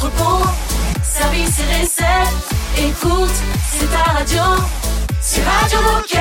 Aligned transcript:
entrepôt, 0.00 0.46
service 1.02 1.58
et 1.60 1.82
recettes. 1.82 2.48
Écoute, 2.78 3.30
c'est 3.70 3.90
ta 3.90 4.12
radio. 4.12 4.42
C'est 5.20 5.42
Radio 5.42 5.78
Moquette. 5.82 6.20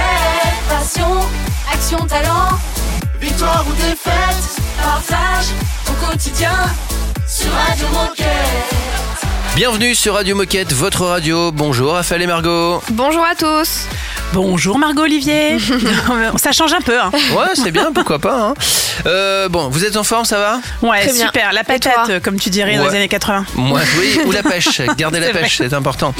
Passion, 0.67 1.19
action, 1.71 2.05
talent. 2.05 2.59
Victoire 3.21 3.65
ou 3.67 3.73
défaite, 3.73 4.61
partage 4.81 5.47
au 5.87 6.05
quotidien 6.05 6.55
sur 7.25 7.51
Radio 7.51 7.87
Moquette. 7.93 9.19
Bienvenue 9.55 9.95
sur 9.95 10.15
Radio 10.15 10.35
Moquette, 10.35 10.73
votre 10.73 11.05
radio. 11.05 11.51
Bonjour 11.51 11.93
Raphaël 11.93 12.21
et 12.21 12.27
Margot. 12.27 12.81
Bonjour 12.91 13.23
à 13.23 13.35
tous. 13.35 13.87
Bonjour 14.33 14.77
Margot 14.77 15.01
Olivier. 15.03 15.57
ça 16.37 16.51
change 16.51 16.73
un 16.73 16.81
peu. 16.81 16.99
Hein. 16.99 17.09
Ouais, 17.35 17.47
c'est 17.55 17.71
bien, 17.71 17.91
pourquoi 17.93 18.19
pas. 18.19 18.49
Hein. 18.49 18.53
Euh, 19.07 19.49
bon, 19.49 19.69
vous 19.69 19.85
êtes 19.85 19.97
en 19.97 20.03
forme, 20.03 20.25
ça 20.25 20.37
va? 20.37 20.59
Ouais, 20.87 21.01
Très 21.01 21.13
bien. 21.13 21.25
super. 21.25 21.51
La 21.51 21.63
patate, 21.63 22.21
comme 22.21 22.39
tu 22.39 22.49
dirais 22.49 22.77
dans 22.77 22.87
les 22.87 22.95
années 22.95 23.07
80. 23.07 23.45
Moi, 23.55 23.79
oui, 23.99 24.19
ou 24.25 24.31
la 24.31 24.43
pêche. 24.43 24.81
Gardez 24.97 25.19
la 25.19 25.29
pêche, 25.29 25.57
c'est 25.57 25.73
important. 25.73 26.13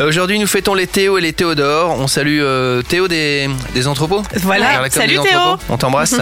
Euh, 0.00 0.08
Aujourd'hui, 0.08 0.38
nous 0.40 0.46
fêtons 0.46 0.74
les 0.74 0.86
Théo 0.88 1.18
et 1.18 1.20
les 1.20 1.32
Théodore. 1.32 1.96
On 2.00 2.08
salue 2.08 2.40
euh, 2.42 2.82
Théo 2.82 3.06
des, 3.06 3.48
des 3.74 3.86
entrepôts. 3.86 4.22
Voilà. 4.36 4.88
Salut 4.90 5.18
des 5.18 5.28
Théo. 5.28 5.38
entrepôts. 5.38 5.62
On 5.68 5.76
t'embrasse. 5.76 6.16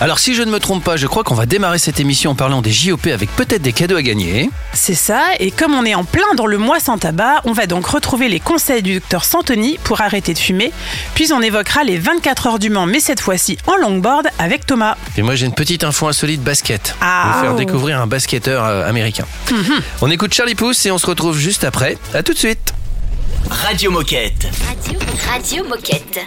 Alors, 0.00 0.18
si 0.20 0.34
je 0.34 0.42
ne 0.42 0.50
me 0.50 0.60
trompe 0.60 0.84
pas, 0.84 0.96
je 0.96 1.06
crois 1.08 1.24
qu'on 1.24 1.34
va 1.34 1.46
démarrer 1.46 1.78
cette 1.80 1.98
émission 1.98 2.30
en 2.32 2.34
parlant 2.36 2.62
des 2.62 2.70
JOP 2.70 3.06
avec 3.12 3.34
peut-être 3.34 3.62
des 3.62 3.72
cadeaux 3.72 3.96
à 3.96 4.02
gagner. 4.02 4.48
C'est 4.74 4.94
ça. 4.94 5.22
Et 5.40 5.50
comme 5.50 5.74
on 5.74 5.84
est 5.84 5.94
en 5.96 6.04
plein 6.04 6.34
dans 6.36 6.46
le 6.46 6.58
mois 6.58 6.78
sans 6.78 6.98
tabac, 6.98 7.40
on 7.44 7.52
va 7.52 7.66
donc 7.66 7.86
retrouver 7.86 8.28
les 8.28 8.38
conseils 8.38 8.82
du 8.82 8.94
docteur 8.94 9.24
Santoni 9.24 9.78
pour 9.82 10.00
arrêter 10.02 10.34
de 10.34 10.38
fumer. 10.38 10.67
Puis 11.14 11.32
on 11.32 11.40
évoquera 11.42 11.84
les 11.84 11.98
24 11.98 12.46
heures 12.46 12.58
du 12.58 12.70
Mans, 12.70 12.86
mais 12.86 13.00
cette 13.00 13.20
fois-ci 13.20 13.58
en 13.66 13.76
longboard 13.76 14.28
avec 14.38 14.66
Thomas. 14.66 14.96
Et 15.16 15.22
moi, 15.22 15.34
j'ai 15.34 15.46
une 15.46 15.54
petite 15.54 15.84
info 15.84 16.08
insolite 16.08 16.42
basket. 16.42 16.94
Ah. 17.00 17.32
Vous 17.34 17.40
faire 17.42 17.52
Oh. 17.54 17.58
découvrir 17.58 18.00
un 18.00 18.06
basketteur 18.06 18.64
euh, 18.64 18.88
américain. 18.88 19.24
On 20.00 20.10
écoute 20.10 20.32
Charlie 20.34 20.54
Pouce 20.54 20.84
et 20.86 20.90
on 20.90 20.98
se 20.98 21.06
retrouve 21.06 21.38
juste 21.38 21.64
après. 21.64 21.96
À 22.14 22.22
tout 22.22 22.32
de 22.32 22.38
suite. 22.38 22.72
Radio 23.50 23.90
Moquette. 23.90 24.46
Radio, 24.68 24.98
Radio 25.30 25.64
Moquette. 25.64 26.20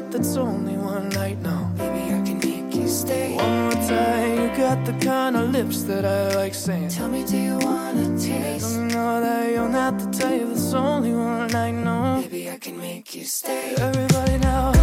Type 0.00 0.10
that's 0.10 0.36
only 0.36 0.76
one 0.76 1.08
night? 1.10 1.38
now. 1.42 1.70
Maybe 1.76 2.14
I 2.14 2.20
can 2.22 2.38
make 2.38 2.74
you 2.74 2.88
stay. 2.88 3.34
One 3.36 3.62
more 3.64 3.72
time, 3.72 4.42
you 4.42 4.56
got 4.56 4.84
the 4.84 4.92
kind 5.04 5.36
of 5.36 5.50
lips 5.50 5.82
that 5.84 6.04
I 6.04 6.34
like 6.36 6.54
saying. 6.54 6.88
Tell 6.88 7.08
me, 7.08 7.24
do 7.24 7.36
you 7.36 7.58
wanna 7.58 8.18
taste? 8.18 8.76
Don't 8.76 8.88
know 8.88 9.20
that 9.20 9.50
you're 9.50 9.68
not 9.68 9.98
the 9.98 10.10
type 10.18 10.46
that's 10.46 10.74
only 10.74 11.12
one 11.12 11.48
night? 11.48 11.72
now. 11.72 12.20
Maybe 12.20 12.50
I 12.50 12.58
can 12.58 12.76
make 12.78 13.14
you 13.14 13.24
stay. 13.24 13.74
Everybody 13.78 14.38
now. 14.38 14.79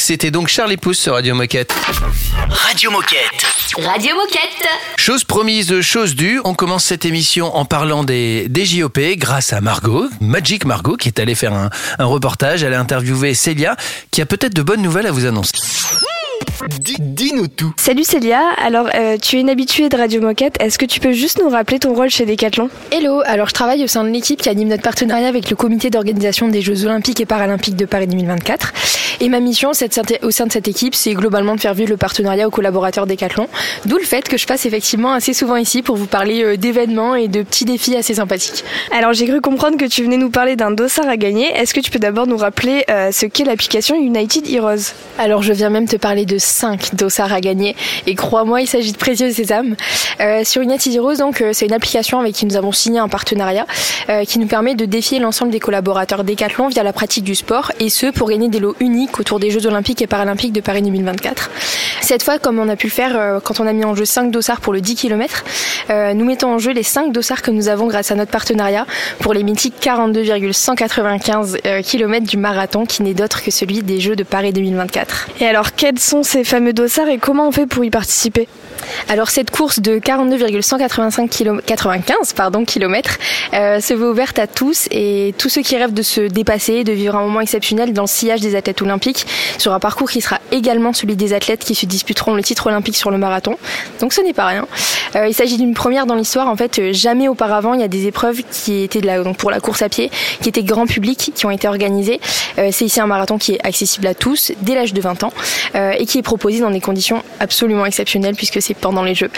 C'était 0.00 0.30
donc 0.30 0.48
Charlie 0.48 0.76
Pouce 0.76 0.98
sur 0.98 1.14
Radio 1.14 1.34
Moquette. 1.34 1.74
Radio 2.48 2.90
Moquette. 2.90 3.46
Radio 3.78 4.14
Moquette. 4.14 4.68
Chose 4.96 5.24
promise, 5.24 5.80
chose 5.80 6.14
due, 6.14 6.40
on 6.44 6.54
commence 6.54 6.84
cette 6.84 7.04
émission 7.04 7.54
en 7.56 7.64
parlant 7.64 8.04
des, 8.04 8.48
des 8.48 8.64
JOP 8.64 8.98
grâce 9.16 9.52
à 9.52 9.60
Margot, 9.60 10.08
Magic 10.20 10.64
Margot, 10.64 10.96
qui 10.96 11.08
est 11.08 11.18
allée 11.20 11.34
faire 11.34 11.52
un, 11.52 11.70
un 11.98 12.04
reportage. 12.04 12.62
Elle 12.62 12.74
a 12.74 12.80
interviewé 12.80 13.34
Célia, 13.34 13.76
qui 14.10 14.20
a 14.20 14.26
peut-être 14.26 14.54
de 14.54 14.62
bonnes 14.62 14.82
nouvelles 14.82 15.06
à 15.06 15.12
vous 15.12 15.26
annoncer. 15.26 15.52
Dis-nous 16.68 17.48
tout. 17.48 17.74
Salut 17.76 18.04
Célia, 18.04 18.40
alors 18.56 18.88
euh, 18.94 19.16
tu 19.20 19.36
es 19.36 19.40
une 19.40 19.50
habituée 19.50 19.88
de 19.88 19.96
Radio 19.96 20.20
Moquette, 20.20 20.56
est-ce 20.60 20.78
que 20.78 20.84
tu 20.84 21.00
peux 21.00 21.12
juste 21.12 21.40
nous 21.42 21.48
rappeler 21.48 21.80
ton 21.80 21.92
rôle 21.92 22.08
chez 22.08 22.24
Decathlon? 22.24 22.70
Hello, 22.92 23.20
alors 23.24 23.48
je 23.48 23.54
travaille 23.54 23.82
au 23.82 23.88
sein 23.88 24.04
de 24.04 24.10
l'équipe 24.10 24.40
qui 24.40 24.48
anime 24.48 24.68
notre 24.68 24.82
partenariat 24.82 25.26
avec 25.26 25.50
le 25.50 25.56
comité 25.56 25.90
d'organisation 25.90 26.46
des 26.46 26.62
Jeux 26.62 26.84
Olympiques 26.84 27.20
et 27.20 27.26
Paralympiques 27.26 27.74
de 27.74 27.84
Paris 27.84 28.06
2024. 28.06 28.72
Et 29.20 29.28
ma 29.28 29.40
mission 29.40 29.70
au 29.70 30.30
sein 30.30 30.46
de 30.46 30.52
cette 30.52 30.68
équipe, 30.68 30.94
c'est 30.94 31.14
globalement 31.14 31.54
de 31.54 31.60
faire 31.60 31.74
vivre 31.74 31.90
le 31.90 31.96
partenariat 31.96 32.46
aux 32.46 32.50
collaborateurs 32.50 33.06
Decathlon. 33.06 33.48
D'où 33.86 33.96
le 33.98 34.04
fait 34.04 34.28
que 34.28 34.36
je 34.36 34.46
passe 34.46 34.66
effectivement 34.66 35.12
assez 35.12 35.32
souvent 35.32 35.56
ici 35.56 35.82
pour 35.82 35.96
vous 35.96 36.06
parler 36.06 36.42
euh, 36.42 36.56
d'événements 36.56 37.14
et 37.14 37.28
de 37.28 37.42
petits 37.42 37.64
défis 37.64 37.96
assez 37.96 38.14
sympathiques. 38.14 38.64
Alors 38.90 39.12
j'ai 39.12 39.26
cru 39.26 39.40
comprendre 39.40 39.76
que 39.76 39.84
tu 39.84 40.02
venais 40.02 40.16
nous 40.16 40.30
parler 40.30 40.56
d'un 40.56 40.70
dossard 40.70 41.08
à 41.08 41.16
gagner, 41.16 41.46
est-ce 41.56 41.74
que 41.74 41.80
tu 41.80 41.90
peux 41.90 41.98
d'abord 41.98 42.26
nous 42.26 42.36
rappeler 42.36 42.84
euh, 42.90 43.12
ce 43.12 43.26
qu'est 43.26 43.44
l'application 43.44 43.96
United 43.96 44.48
Heroes? 44.48 44.92
Alors 45.18 45.42
je 45.42 45.52
viens 45.52 45.70
même 45.70 45.88
te 45.88 45.96
parler 45.96 46.24
de 46.24 46.38
5 46.52 46.94
dossards 46.94 47.32
à 47.32 47.40
gagner 47.40 47.74
et 48.06 48.14
crois-moi 48.14 48.60
il 48.60 48.66
s'agit 48.66 48.92
de 48.92 48.96
précieux 48.96 49.30
sésames. 49.32 49.74
Euh, 50.20 50.44
sur 50.44 50.62
United 50.62 50.92
Heroes 50.94 51.16
donc 51.16 51.40
euh, 51.40 51.50
c'est 51.52 51.66
une 51.66 51.72
application 51.72 52.20
avec 52.20 52.34
qui 52.34 52.46
nous 52.46 52.56
avons 52.56 52.72
signé 52.72 52.98
un 52.98 53.08
partenariat 53.08 53.66
euh, 54.08 54.24
qui 54.24 54.38
nous 54.38 54.46
permet 54.46 54.74
de 54.74 54.84
défier 54.84 55.18
l'ensemble 55.18 55.50
des 55.50 55.60
collaborateurs 55.60 56.24
Decathlon 56.24 56.68
via 56.68 56.82
la 56.82 56.92
pratique 56.92 57.24
du 57.24 57.34
sport 57.34 57.72
et 57.80 57.88
ce 57.88 58.06
pour 58.06 58.28
gagner 58.28 58.48
des 58.48 58.60
lots 58.60 58.76
uniques 58.80 59.18
autour 59.18 59.40
des 59.40 59.50
Jeux 59.50 59.66
Olympiques 59.66 60.02
et 60.02 60.06
Paralympiques 60.06 60.52
de 60.52 60.60
Paris 60.60 60.82
2024. 60.82 61.50
Cette 62.02 62.24
fois 62.24 62.40
comme 62.40 62.58
on 62.58 62.68
a 62.68 62.74
pu 62.74 62.88
le 62.88 62.92
faire 62.92 63.16
euh, 63.16 63.38
quand 63.38 63.60
on 63.60 63.66
a 63.66 63.72
mis 63.72 63.84
en 63.84 63.94
jeu 63.94 64.04
5 64.04 64.32
dossards 64.32 64.60
pour 64.60 64.72
le 64.72 64.80
10 64.80 64.96
km, 64.96 65.44
euh, 65.88 66.14
nous 66.14 66.24
mettons 66.24 66.52
en 66.52 66.58
jeu 66.58 66.72
les 66.72 66.82
5 66.82 67.12
dossards 67.12 67.42
que 67.42 67.52
nous 67.52 67.68
avons 67.68 67.86
grâce 67.86 68.10
à 68.10 68.16
notre 68.16 68.32
partenariat 68.32 68.86
pour 69.20 69.34
les 69.34 69.44
mythiques 69.44 69.76
42,195 69.80 71.58
km 71.84 72.26
du 72.26 72.36
marathon 72.36 72.86
qui 72.86 73.04
n'est 73.04 73.14
d'autre 73.14 73.42
que 73.42 73.52
celui 73.52 73.82
des 73.82 74.00
Jeux 74.00 74.16
de 74.16 74.24
Paris 74.24 74.52
2024. 74.52 75.28
Et 75.40 75.46
alors 75.46 75.74
quels 75.76 76.00
sont 76.00 76.24
ces 76.24 76.42
fameux 76.42 76.72
dossards 76.72 77.08
et 77.08 77.18
comment 77.18 77.46
on 77.46 77.52
fait 77.52 77.66
pour 77.66 77.84
y 77.84 77.90
participer? 77.90 78.48
Alors 79.08 79.30
cette 79.30 79.50
course 79.50 79.80
de 79.80 79.98
42,185 79.98 81.30
km, 81.30 81.64
95 81.64 82.32
pardon 82.32 82.64
kilomètres 82.64 83.18
euh, 83.54 83.80
se 83.80 83.94
veut 83.94 84.10
ouverte 84.10 84.38
à 84.38 84.46
tous 84.46 84.88
et 84.90 85.34
tous 85.38 85.48
ceux 85.48 85.62
qui 85.62 85.76
rêvent 85.76 85.94
de 85.94 86.02
se 86.02 86.22
dépasser, 86.22 86.84
de 86.84 86.92
vivre 86.92 87.16
un 87.16 87.22
moment 87.22 87.40
exceptionnel 87.40 87.92
dans 87.92 88.02
le 88.02 88.08
sillage 88.08 88.40
des 88.40 88.56
athlètes 88.56 88.82
olympiques 88.82 89.26
sur 89.58 89.72
un 89.72 89.80
parcours 89.80 90.10
qui 90.10 90.20
sera 90.20 90.40
également 90.50 90.92
celui 90.92 91.16
des 91.16 91.32
athlètes 91.32 91.64
qui 91.64 91.74
se 91.74 91.86
disputeront 91.92 92.34
le 92.34 92.42
titre 92.42 92.66
olympique 92.66 92.96
sur 92.96 93.10
le 93.10 93.18
marathon. 93.18 93.56
Donc 94.00 94.12
ce 94.12 94.20
n'est 94.20 94.32
pas 94.32 94.46
rien. 94.46 94.66
Euh, 95.16 95.28
il 95.28 95.34
s'agit 95.34 95.56
d'une 95.56 95.74
première 95.74 96.06
dans 96.06 96.14
l'histoire. 96.14 96.48
En 96.48 96.56
fait, 96.56 96.78
euh, 96.78 96.92
jamais 96.92 97.28
auparavant 97.28 97.74
il 97.74 97.80
y 97.80 97.84
a 97.84 97.88
des 97.88 98.06
épreuves 98.06 98.42
qui 98.50 98.82
étaient 98.82 99.00
de 99.00 99.06
la, 99.06 99.22
donc 99.22 99.36
pour 99.36 99.50
la 99.50 99.60
course 99.60 99.82
à 99.82 99.88
pied, 99.88 100.10
qui 100.40 100.48
étaient 100.48 100.62
grand 100.62 100.86
public, 100.86 101.32
qui 101.34 101.46
ont 101.46 101.50
été 101.50 101.68
organisées. 101.68 102.20
Euh, 102.58 102.70
c'est 102.72 102.86
ici 102.86 103.00
un 103.00 103.06
marathon 103.06 103.38
qui 103.38 103.54
est 103.54 103.66
accessible 103.66 104.06
à 104.06 104.14
tous 104.14 104.52
dès 104.62 104.74
l'âge 104.74 104.92
de 104.92 105.00
20 105.00 105.24
ans 105.24 105.32
et 105.74 106.06
qui 106.06 106.18
est 106.18 106.22
proposé 106.22 106.60
dans 106.60 106.70
des 106.70 106.80
conditions 106.80 107.22
absolument 107.40 107.86
exceptionnelles 107.86 108.34
puisque 108.34 108.60
c'est 108.60 108.74
pendant 108.74 109.02
les 109.02 109.14
Jeux. 109.14 109.30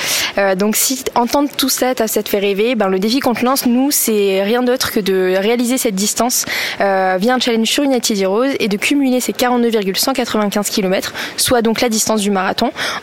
Donc 0.56 0.76
si 0.76 1.02
entendre 1.14 1.48
tout 1.56 1.68
ça, 1.68 1.92
ça 2.06 2.22
te 2.22 2.28
fait 2.28 2.38
rêver, 2.38 2.74
ben, 2.74 2.88
le 2.88 2.98
défi 2.98 3.20
qu'on 3.20 3.34
te 3.34 3.44
lance, 3.44 3.66
nous, 3.66 3.90
c'est 3.90 4.42
rien 4.42 4.62
d'autre 4.62 4.90
que 4.90 5.00
de 5.00 5.36
réaliser 5.36 5.78
cette 5.78 5.94
distance 5.94 6.44
via 6.78 7.34
un 7.34 7.38
challenge 7.38 7.68
sur 7.68 7.84
United 7.84 8.18
Heroes 8.18 8.54
et 8.58 8.68
de 8.68 8.76
cumuler 8.76 9.20
ces 9.20 9.32
42,195 9.32 10.70
km, 10.70 11.14
soit 11.36 11.62
donc 11.62 11.80
la 11.80 11.88
distance 11.88 12.20
du 12.20 12.30
marathon, 12.30 12.43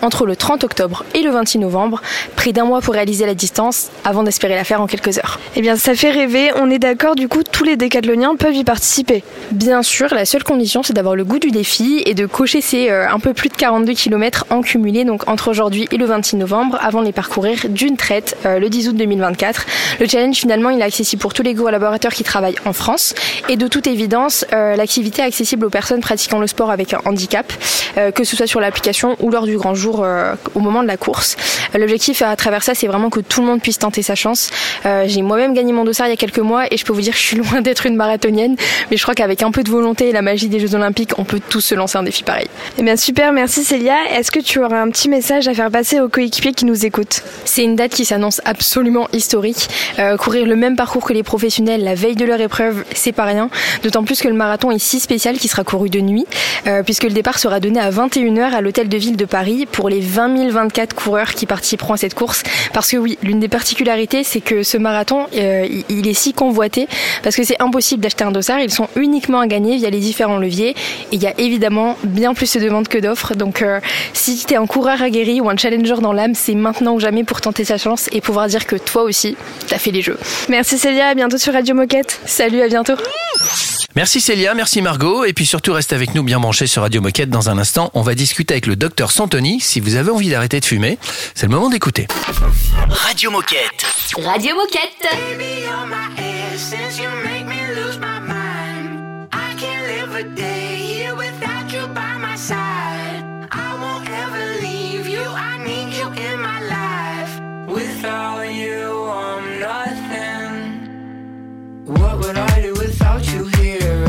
entre 0.02 0.26
le 0.26 0.36
30 0.36 0.64
octobre 0.64 1.04
et 1.14 1.22
le 1.22 1.32
26 1.32 1.60
novembre, 1.60 2.02
près 2.36 2.52
d'un 2.52 2.66
mois 2.66 2.82
pour 2.82 2.94
réaliser 2.94 3.26
la 3.26 3.34
distance 3.34 3.90
avant 4.04 4.24
d'espérer 4.24 4.56
la 4.56 4.64
faire 4.64 4.82
en 4.82 4.88
quelques 4.88 5.18
heures. 5.18 5.40
Eh 5.56 5.62
bien 5.62 5.76
ça 5.76 5.96
fait 5.96 6.12
rêver, 6.12 6.52
on 6.56 6.70
est 6.70 6.80
d'accord 6.80 7.16
du 7.16 7.28
coup 7.28 7.44
tous 7.44 7.64
les 7.64 7.76
décathloniens 7.76 8.36
peuvent 8.36 8.56
y 8.56 8.64
participer. 8.64 9.24
Bien 9.52 9.84
sûr, 9.84 10.14
la 10.14 10.26
seule 10.26 10.44
condition, 10.44 10.84
c'est 10.84 10.94
d'avoir 10.94 11.16
le 11.16 11.24
goût 11.24 11.40
du 11.40 11.52
défi 11.52 12.02
et 12.06 12.14
de 12.14 12.26
cocher 12.26 12.62
ces 12.62 12.90
euh, 12.90 13.10
un 13.10 13.20
peu 13.20 13.34
plus 13.34 13.50
de 13.50 13.56
42 13.56 13.94
km 13.94 14.46
en 14.50 14.62
cumulé, 14.62 15.04
donc 15.04 15.28
entre 15.28 15.50
aujourd'hui 15.50 15.88
et 15.92 15.98
le 15.98 16.06
26 16.06 16.38
novembre, 16.38 16.78
avant 16.82 17.02
de 17.02 17.06
les 17.06 17.12
parcourir 17.12 17.58
d'une 17.70 17.98
traite 17.98 18.38
euh, 18.46 18.60
le 18.60 18.70
10 18.70 18.90
août 18.90 18.96
2024. 18.96 19.66
Le 20.00 20.08
challenge, 20.08 20.36
finalement, 20.36 20.70
il 20.70 20.80
est 20.80 20.84
accessible 20.84 21.22
pour 21.22 21.34
tous 21.34 21.44
les 21.44 21.56
collaborateurs 21.56 22.14
qui 22.14 22.24
travaillent 22.24 22.56
en 22.66 22.74
France 22.74 23.14
et 23.50 23.58
de 23.58 23.68
toute 23.68 23.88
évidence, 23.88 24.46
euh, 24.54 24.76
l'activité 24.76 25.22
est 25.22 25.26
accessible 25.26 25.66
aux 25.66 25.70
personnes 25.70 26.02
pratiquant 26.02 26.40
le 26.40 26.48
sport 26.48 26.72
avec 26.72 26.94
un 26.94 27.00
handicap, 27.06 27.52
euh, 27.98 28.12
que 28.12 28.24
ce 28.24 28.36
soit 28.36 28.48
sur 28.48 28.60
l'application 28.60 29.16
ou 29.20 29.30
lors 29.32 29.46
du 29.46 29.58
grand 29.58 29.74
jour 29.74 30.02
euh, 30.04 30.36
au 30.56 30.60
moment 30.60 30.84
de 30.84 30.88
la 30.88 30.98
course. 30.98 31.36
Euh, 31.74 31.80
L'objectif 31.80 32.22
à 32.22 32.36
travers 32.36 32.64
ça, 32.64 32.76
c'est 32.76 32.88
vraiment 32.88 33.10
que 33.10 33.20
tout 33.20 33.42
le 33.42 33.48
monde 33.48 33.62
puisse 33.62 33.80
tenter 33.80 34.02
sa 34.02 34.16
chance. 34.16 34.50
Euh, 34.86 35.06
J'ai 35.08 35.22
moi-même 35.22 35.54
gagné 35.54 35.74
mon 35.74 35.84
dossard 35.84 36.08
il 36.08 36.12
y 36.12 36.14
a 36.14 36.18
quelques 36.18 36.40
mois 36.40 36.66
et 36.72 36.78
je 36.78 36.86
peux 36.86 36.94
vous 36.94 37.02
dire 37.02 37.14
que 37.14 37.20
je 37.20 37.26
suis 37.26 37.38
loin 37.42 37.62
d'être 37.62 37.86
une 37.86 37.96
marathonienne, 37.96 38.56
mais 38.90 38.98
je 38.98 39.02
crois 39.02 39.16
qu'avec 39.16 39.44
un 39.44 39.52
peu 39.52 39.64
de 39.64 39.70
volonté 39.70 40.10
et 40.10 40.12
la 40.12 40.22
magie 40.22 40.50
des 40.50 40.60
Jeux 40.60 40.76
Olympiques, 40.76 41.18
on 41.18 41.24
peut 41.24 41.42
tous 41.50 41.62
se 41.62 41.76
lancer 41.76 41.98
un 41.98 42.04
défi 42.04 42.24
pareil. 42.24 42.48
Eh 42.78 42.84
bien 42.84 42.96
super, 42.96 43.34
merci 43.34 43.64
Célia. 43.64 43.96
Est-ce 44.12 44.32
que 44.32 44.40
tu 44.40 44.60
aurais 44.60 44.78
un 44.78 44.90
petit 44.90 45.10
message 45.10 45.48
à 45.48 45.54
faire 45.54 45.72
passer 45.72 46.00
aux 46.00 46.10
coéquipiers 46.10 46.54
qui 46.54 46.66
nous 46.66 46.86
écoutent? 46.86 47.24
C'est 47.46 47.64
une 47.64 47.76
date 47.76 47.92
qui 47.92 48.06
s'annonce 48.06 48.42
absolument 48.46 49.08
historique. 49.14 49.68
Euh, 50.00 50.18
courir 50.18 50.46
le 50.46 50.56
même 50.56 50.76
parcours 50.76 51.06
que 51.06 51.14
les 51.14 51.24
professionnels 51.24 51.84
la 51.84 51.96
veille 51.96 52.16
de 52.16 52.26
leur 52.26 52.40
épreuve, 52.40 52.84
c'est 52.94 53.12
pas 53.12 53.26
rien. 53.26 53.50
D'autant 53.84 54.04
plus 54.04 54.22
que 54.22 54.28
le 54.28 54.34
marathon 54.34 54.72
est 54.72 54.80
si 54.80 55.00
spécial 55.00 55.38
qu'il 55.38 55.50
sera 55.50 55.64
couru 55.64 55.90
de 55.90 56.00
nuit, 56.00 56.26
euh, 56.68 56.84
puisque 56.84 57.04
le 57.04 57.12
départ 57.12 57.40
sera 57.40 57.60
donné 57.60 57.80
à 57.80 57.90
21h 57.90 58.54
à 58.54 58.62
l'hôtel 58.62 58.90
de 58.90 58.98
ville 58.98 59.18
de 59.18 59.21
Paris 59.26 59.66
pour 59.72 59.90
les 59.90 60.00
20 60.02 60.50
024 60.52 60.94
coureurs 60.96 61.34
qui 61.34 61.46
participeront 61.46 61.94
à 61.94 61.98
cette 61.98 62.14
course. 62.14 62.44
Parce 62.74 62.90
que 62.92 62.98
oui, 62.98 63.18
l'une 63.24 63.40
des 63.40 63.48
particularités, 63.48 64.24
c'est 64.24 64.42
que 64.42 64.64
ce 64.64 64.78
marathon, 64.78 65.28
euh, 65.36 65.68
il- 65.90 66.08
est 66.08 66.14
si 66.14 66.34
convoité, 66.34 66.88
parce 67.24 67.36
que 67.36 67.44
c'est 67.44 67.62
impossible 67.62 68.02
d'acheter 68.02 68.24
un 68.24 68.32
dossard. 68.32 68.60
Ils 68.60 68.72
sont 68.72 68.88
uniquement 68.96 69.40
à 69.40 69.48
gagner 69.48 69.78
via 69.78 69.90
les 69.90 70.00
différents 70.00 70.38
leviers. 70.38 70.70
Et 70.70 70.76
il 71.16 71.22
y 71.22 71.28
a 71.28 71.34
évidemment 71.40 71.96
bien 72.04 72.34
plus 72.34 72.52
de 72.56 72.60
demandes 72.60 72.88
que 72.88 72.98
d'offres. 72.98 73.36
Donc 73.36 73.62
euh, 73.62 73.80
si 74.14 74.44
tu 74.46 74.54
es 74.54 74.58
un 74.58 74.66
coureur 74.66 75.02
aguerri 75.02 75.40
ou 75.42 75.50
un 75.50 75.58
challenger 75.58 75.96
dans 76.02 76.14
l'âme, 76.14 76.34
c'est 76.36 76.56
maintenant 76.56 76.94
ou 76.94 77.00
jamais 77.00 77.24
pour 77.24 77.40
tenter 77.42 77.64
sa 77.66 77.78
chance 77.78 78.10
et 78.12 78.22
pouvoir 78.22 78.48
dire 78.48 78.66
que 78.66 78.76
toi 78.76 79.04
aussi, 79.04 79.36
t'as 79.68 79.78
fait 79.78 79.92
les 79.92 80.02
jeux. 80.02 80.18
Merci 80.50 80.78
Célia, 80.78 81.08
à 81.08 81.14
bientôt 81.16 81.38
sur 81.38 81.54
Radio 81.54 81.76
Moquette. 81.76 82.20
Salut, 82.26 82.62
à 82.62 82.68
bientôt. 82.68 82.94
Merci 83.96 84.22
Célia, 84.22 84.54
merci 84.54 84.82
Margot, 84.82 85.26
et 85.26 85.34
puis 85.34 85.46
surtout 85.46 85.74
reste 85.74 85.92
avec 85.92 86.16
nous 86.16 86.24
bien 86.24 86.40
branchés 86.40 86.66
sur 86.68 86.82
Radio 86.82 87.02
Moquette 87.02 87.30
dans 87.30 87.50
un 87.50 87.58
instant. 87.58 87.92
On 87.94 88.02
va 88.04 88.16
discuter 88.16 88.54
avec 88.54 88.66
le 88.66 88.78
docteur 88.78 89.11
Santoni. 89.12 89.60
Si 89.60 89.80
vous 89.80 89.96
avez 89.96 90.10
envie 90.10 90.30
d'arrêter 90.30 90.60
de 90.60 90.66
fumer, 90.66 90.98
c'est 91.36 91.46
le 91.48 91.52
moment 91.52 91.70
d'écouter. 91.70 92.08
Radio 92.90 93.30
Moquette. 93.30 93.86
Radio 94.24 94.56
Moquette. 94.56 95.02
Baby, 95.02 95.64
you're 95.64 95.86
my 95.88 96.10
essence. 96.54 96.98
You 96.98 97.10
make 97.24 97.46
me 97.46 97.62
lose 97.76 97.98
my 98.00 98.20
mind. 98.20 99.28
I 99.34 99.54
can't 99.60 99.86
live 99.88 100.16
a 100.16 100.24
day 100.36 100.76
here 100.78 101.16
without 101.16 101.72
you 101.72 101.88
by 101.94 102.18
my 102.20 102.36
side. 102.36 103.24
I 103.52 103.76
won't 103.80 104.10
ever 104.10 104.62
leave 104.62 105.08
you. 105.08 105.22
I 105.22 105.58
need 105.64 105.94
you 105.94 106.08
in 106.08 106.42
my 106.42 106.62
life. 106.62 107.40
Without 107.68 108.44
you, 108.44 109.10
I'm 109.10 109.60
nothing. 109.60 110.80
What 111.86 112.20
would 112.20 112.38
I 112.38 112.62
do 112.62 112.74
without 112.74 113.26
you 113.32 113.46
here? 113.60 114.08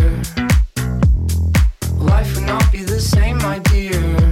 Life 1.98 2.34
would 2.36 2.46
not 2.46 2.70
be 2.72 2.84
the 2.84 3.00
same, 3.00 3.38
my 3.38 3.58
dear. 3.58 4.31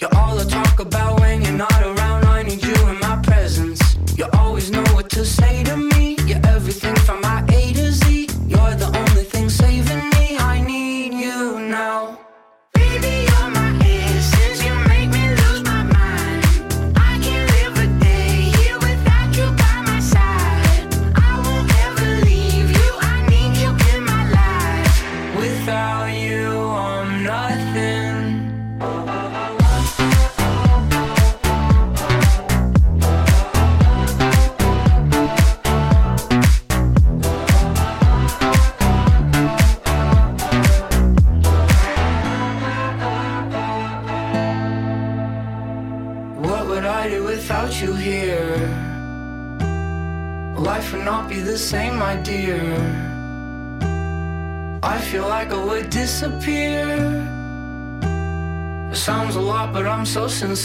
You're 0.00 0.14
all 0.14 0.38
I 0.38 0.44
talk 0.44 0.78
about 0.78 1.18
when 1.18 1.42
you're 1.42 1.52
not 1.54 1.82
around. 1.82 2.24
I 2.26 2.44
need 2.44 2.62
you 2.62 2.74
in 2.88 3.00
my 3.00 3.20
presence. 3.20 3.80
You 4.16 4.26
always 4.34 4.70
know 4.70 4.84
what 4.94 5.10
to 5.10 5.24
say 5.24 5.64
to 5.64 5.76
me. 5.76 6.16
You're 6.24 6.46
everything 6.46 6.94
from 6.94 7.20
my 7.20 7.27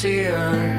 see 0.03 0.17
her. 0.23 0.72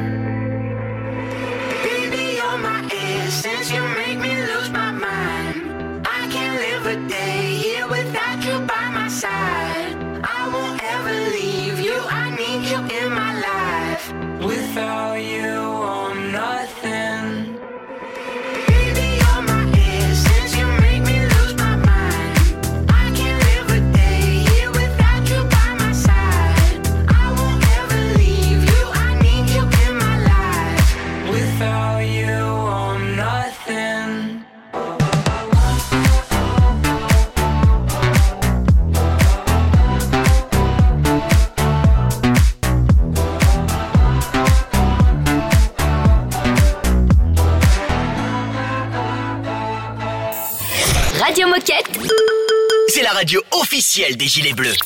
Officielle 53.95 54.17
des 54.17 54.27
Gilets 54.27 54.55
Bleus. 54.55 54.79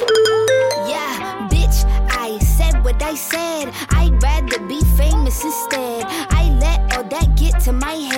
Yeah, 0.87 1.49
bitch, 1.49 1.87
I 2.11 2.39
said 2.41 2.85
what 2.85 3.03
I 3.03 3.15
said. 3.15 3.73
I'd 3.91 4.23
rather 4.23 4.61
be 4.67 4.81
famous 4.99 5.43
instead. 5.43 6.05
I 6.31 6.51
let 6.61 6.95
all 6.95 7.05
that 7.05 7.35
get 7.37 7.59
to 7.65 7.73
my 7.73 7.95
head. 7.95 8.18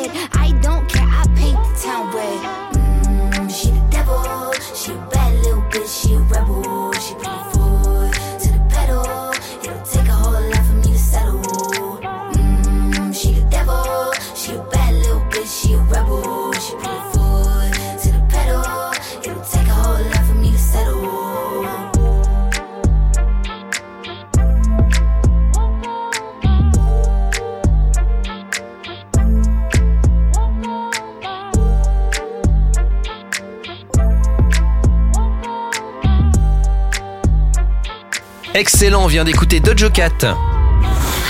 Excellent, 38.53 39.05
on 39.05 39.07
vient 39.07 39.23
d'écouter 39.23 39.61
Dojo 39.61 39.89
Cat. 39.89 40.35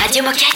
Radio 0.02 0.24
Moquette. 0.24 0.56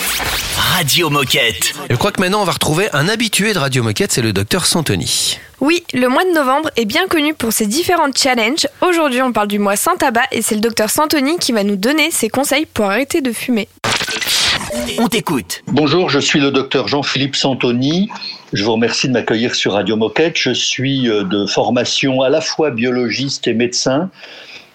Radio 0.57 1.09
Moquette. 1.11 1.73
Je 1.91 1.95
crois 1.95 2.11
que 2.11 2.19
maintenant 2.19 2.41
on 2.41 2.43
va 2.43 2.53
retrouver 2.53 2.87
un 2.91 3.07
habitué 3.07 3.53
de 3.53 3.59
Radio 3.59 3.83
Moquette, 3.83 4.11
c'est 4.11 4.23
le 4.23 4.33
docteur 4.33 4.65
Santoni. 4.65 5.37
Oui, 5.61 5.83
le 5.93 6.07
mois 6.07 6.23
de 6.23 6.31
novembre 6.33 6.71
est 6.75 6.85
bien 6.85 7.05
connu 7.07 7.35
pour 7.35 7.53
ses 7.53 7.67
différents 7.67 8.11
challenges. 8.11 8.67
Aujourd'hui, 8.81 9.21
on 9.21 9.31
parle 9.31 9.47
du 9.47 9.59
mois 9.59 9.75
sans 9.75 9.95
tabac 9.95 10.23
et 10.31 10.41
c'est 10.41 10.55
le 10.55 10.61
docteur 10.61 10.89
Santoni 10.89 11.37
qui 11.37 11.51
va 11.51 11.63
nous 11.63 11.75
donner 11.75 12.09
ses 12.09 12.29
conseils 12.29 12.65
pour 12.65 12.85
arrêter 12.85 13.21
de 13.21 13.31
fumer. 13.31 13.67
On 14.97 15.07
t'écoute. 15.07 15.61
Bonjour, 15.67 16.09
je 16.09 16.19
suis 16.19 16.39
le 16.39 16.49
docteur 16.49 16.87
Jean-Philippe 16.87 17.35
Santoni. 17.35 18.09
Je 18.53 18.63
vous 18.63 18.73
remercie 18.73 19.07
de 19.07 19.13
m'accueillir 19.13 19.53
sur 19.53 19.73
Radio 19.73 19.97
Moquette. 19.97 20.35
Je 20.35 20.51
suis 20.51 21.09
euh, 21.09 21.23
de 21.23 21.45
formation 21.45 22.23
à 22.23 22.29
la 22.29 22.41
fois 22.41 22.71
biologiste 22.71 23.47
et 23.47 23.53
médecin. 23.53 24.09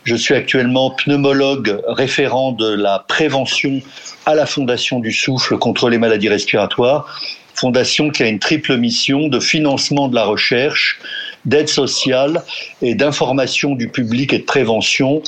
Je 0.05 0.17
suis 0.17 0.35
actuellement 0.35 0.91
pneumologue 0.91 1.81
référent 1.87 2.53
de 2.53 2.73
la 2.73 3.05
prévention 3.07 3.81
à 4.27 4.35
la 4.35 4.47
Fondation 4.47 4.99
du 4.99 5.13
Souffle 5.13 5.59
contre 5.59 5.89
les 5.89 5.99
maladies 5.99 6.29
respiratoires, 6.29 7.07
fondation 7.55 8.11
qui 8.11 8.23
a 8.23 8.27
une 8.27 8.39
triple 8.39 8.77
mission 8.77 9.29
de 9.29 9.39
financement 9.41 10.09
de 10.09 10.15
la 10.15 10.25
recherche, 10.25 10.99
d'aide 11.45 11.69
sociale 11.69 12.43
et 12.81 12.95
d'information 12.95 13.75
du 13.75 13.89
public 13.89 14.33
et 14.33 14.39
de 14.39 14.45
prévention 14.45 15.23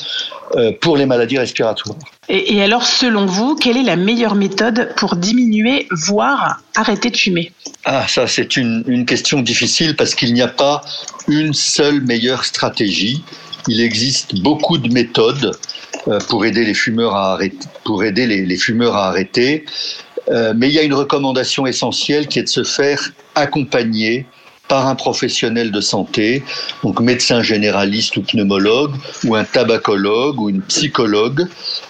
euh, 0.56 0.72
pour 0.80 0.96
les 0.96 1.06
maladies 1.06 1.38
respiratoires. 1.38 1.98
Et, 2.28 2.54
et 2.54 2.62
alors, 2.62 2.86
selon 2.86 3.26
vous, 3.26 3.56
quelle 3.56 3.76
est 3.76 3.82
la 3.82 3.96
meilleure 3.96 4.34
méthode 4.34 4.92
pour 4.96 5.16
diminuer, 5.16 5.86
voire 5.90 6.60
arrêter 6.76 7.10
de 7.10 7.16
fumer? 7.16 7.52
Ah, 7.84 8.06
ça 8.08 8.26
c'est 8.26 8.56
une, 8.56 8.84
une 8.86 9.04
question 9.06 9.40
difficile 9.40 9.96
parce 9.96 10.14
qu'il 10.14 10.32
n'y 10.32 10.42
a 10.42 10.48
pas 10.48 10.82
une 11.28 11.52
seule 11.52 12.00
meilleure 12.02 12.44
stratégie. 12.44 13.24
Il 13.68 13.80
existe 13.80 14.40
beaucoup 14.40 14.78
de 14.78 14.92
méthodes 14.92 15.52
euh, 16.08 16.18
pour 16.28 16.44
aider 16.44 16.64
les 16.64 16.74
fumeurs 16.74 17.14
à 17.14 17.32
arrêter. 17.32 17.66
Pour 17.84 18.04
aider 18.04 18.26
les, 18.26 18.44
les 18.44 18.56
fumeurs 18.56 18.96
à 18.96 19.08
arrêter. 19.08 19.64
Euh, 20.30 20.52
mais 20.56 20.68
il 20.68 20.74
y 20.74 20.78
a 20.78 20.82
une 20.82 20.94
recommandation 20.94 21.66
essentielle 21.66 22.28
qui 22.28 22.38
est 22.38 22.44
de 22.44 22.48
se 22.48 22.64
faire 22.64 23.12
accompagner 23.34 24.26
par 24.68 24.86
un 24.86 24.94
professionnel 24.94 25.70
de 25.70 25.80
santé, 25.80 26.42
donc 26.82 26.98
médecin 27.00 27.42
généraliste 27.42 28.16
ou 28.16 28.22
pneumologue, 28.22 28.94
ou 29.24 29.34
un 29.34 29.44
tabacologue 29.44 30.40
ou 30.40 30.48
une 30.48 30.62
psychologue, 30.62 31.46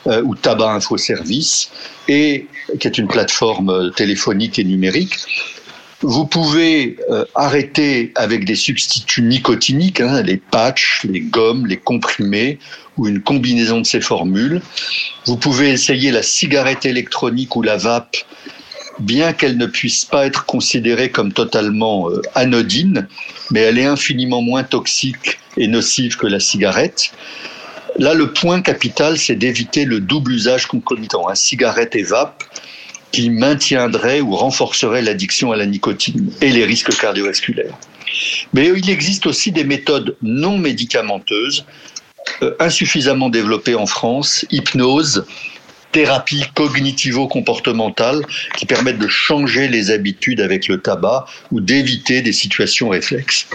euh, 0.09 0.23
ou 0.23 0.35
Tabac 0.35 0.73
Info 0.73 0.97
Service, 0.97 1.71
et 2.09 2.49
qui 2.81 2.89
est 2.89 2.99
une 2.99 3.07
plateforme 3.07 3.71
euh, 3.71 3.91
téléphonique 3.91 4.59
et 4.59 4.65
numérique. 4.65 5.15
Vous 6.03 6.27
pouvez 6.27 6.97
euh, 7.11 7.25
arrêter 7.37 8.13
avec 8.17 8.45
des 8.45 8.57
substituts 8.57 9.23
nicotiniques, 9.23 10.01
hein, 10.01 10.23
les 10.23 10.37
patchs, 10.37 11.05
les 11.05 11.21
gommes, 11.21 11.67
les 11.67 11.77
comprimés, 11.77 12.59
ou 12.97 13.07
une 13.07 13.23
combinaison 13.23 13.81
de 13.81 13.87
ces 13.87 14.01
formules. 14.01 14.61
Vous 15.27 15.37
pouvez 15.37 15.71
essayer 15.71 16.11
la 16.11 16.23
cigarette 16.23 16.85
électronique 16.85 17.55
ou 17.55 17.63
la 17.63 17.77
vape 17.77 18.17
bien 18.99 19.33
qu'elle 19.33 19.57
ne 19.57 19.67
puisse 19.67 20.05
pas 20.05 20.27
être 20.27 20.45
considérée 20.45 21.11
comme 21.11 21.33
totalement 21.33 22.11
euh, 22.11 22.21
anodine, 22.35 23.07
mais 23.51 23.61
elle 23.61 23.79
est 23.79 23.87
infiniment 23.87 24.43
moins 24.43 24.65
toxique 24.65 25.39
et 25.57 25.69
nocive 25.69 26.17
que 26.17 26.27
la 26.27 26.41
cigarette. 26.41 27.13
Là, 27.99 28.15
le 28.15 28.33
point 28.33 28.61
capital, 28.63 29.19
c'est 29.19 29.35
d'éviter 29.35 29.85
le 29.85 30.01
double 30.01 30.33
usage 30.33 30.67
concomitant, 30.67 31.29
hein, 31.29 31.35
cigarette 31.35 31.95
et 31.95 32.03
vape, 32.03 32.43
qui 33.13 33.31
maintiendrait 33.31 34.21
ou 34.21 34.35
renforcerait 34.35 35.03
l'addiction 35.03 35.53
à 35.53 35.57
la 35.57 35.67
nicotine 35.67 36.33
et 36.41 36.51
les 36.51 36.65
risques 36.65 36.99
cardiovasculaires. 36.99 37.79
Mais 38.53 38.69
il 38.69 38.91
existe 38.91 39.27
aussi 39.27 39.53
des 39.53 39.65
méthodes 39.65 40.17
non 40.23 40.59
médicamenteuses, 40.59 41.65
euh, 42.43 42.55
insuffisamment 42.59 43.29
développées 43.29 43.75
en 43.75 43.87
France, 43.87 44.45
hypnose, 44.51 45.25
thérapies 45.93 46.45
cognitivo-comportementales 46.55 48.25
qui 48.57 48.67
permettent 48.67 48.99
de 48.99 49.09
changer 49.09 49.69
les 49.69 49.91
habitudes 49.91 50.41
avec 50.41 50.67
le 50.69 50.81
tabac 50.81 51.27
ou 51.51 51.61
d'éviter 51.61 52.23
des 52.23 52.33
situations 52.33 52.89
réflexes. 52.89 53.47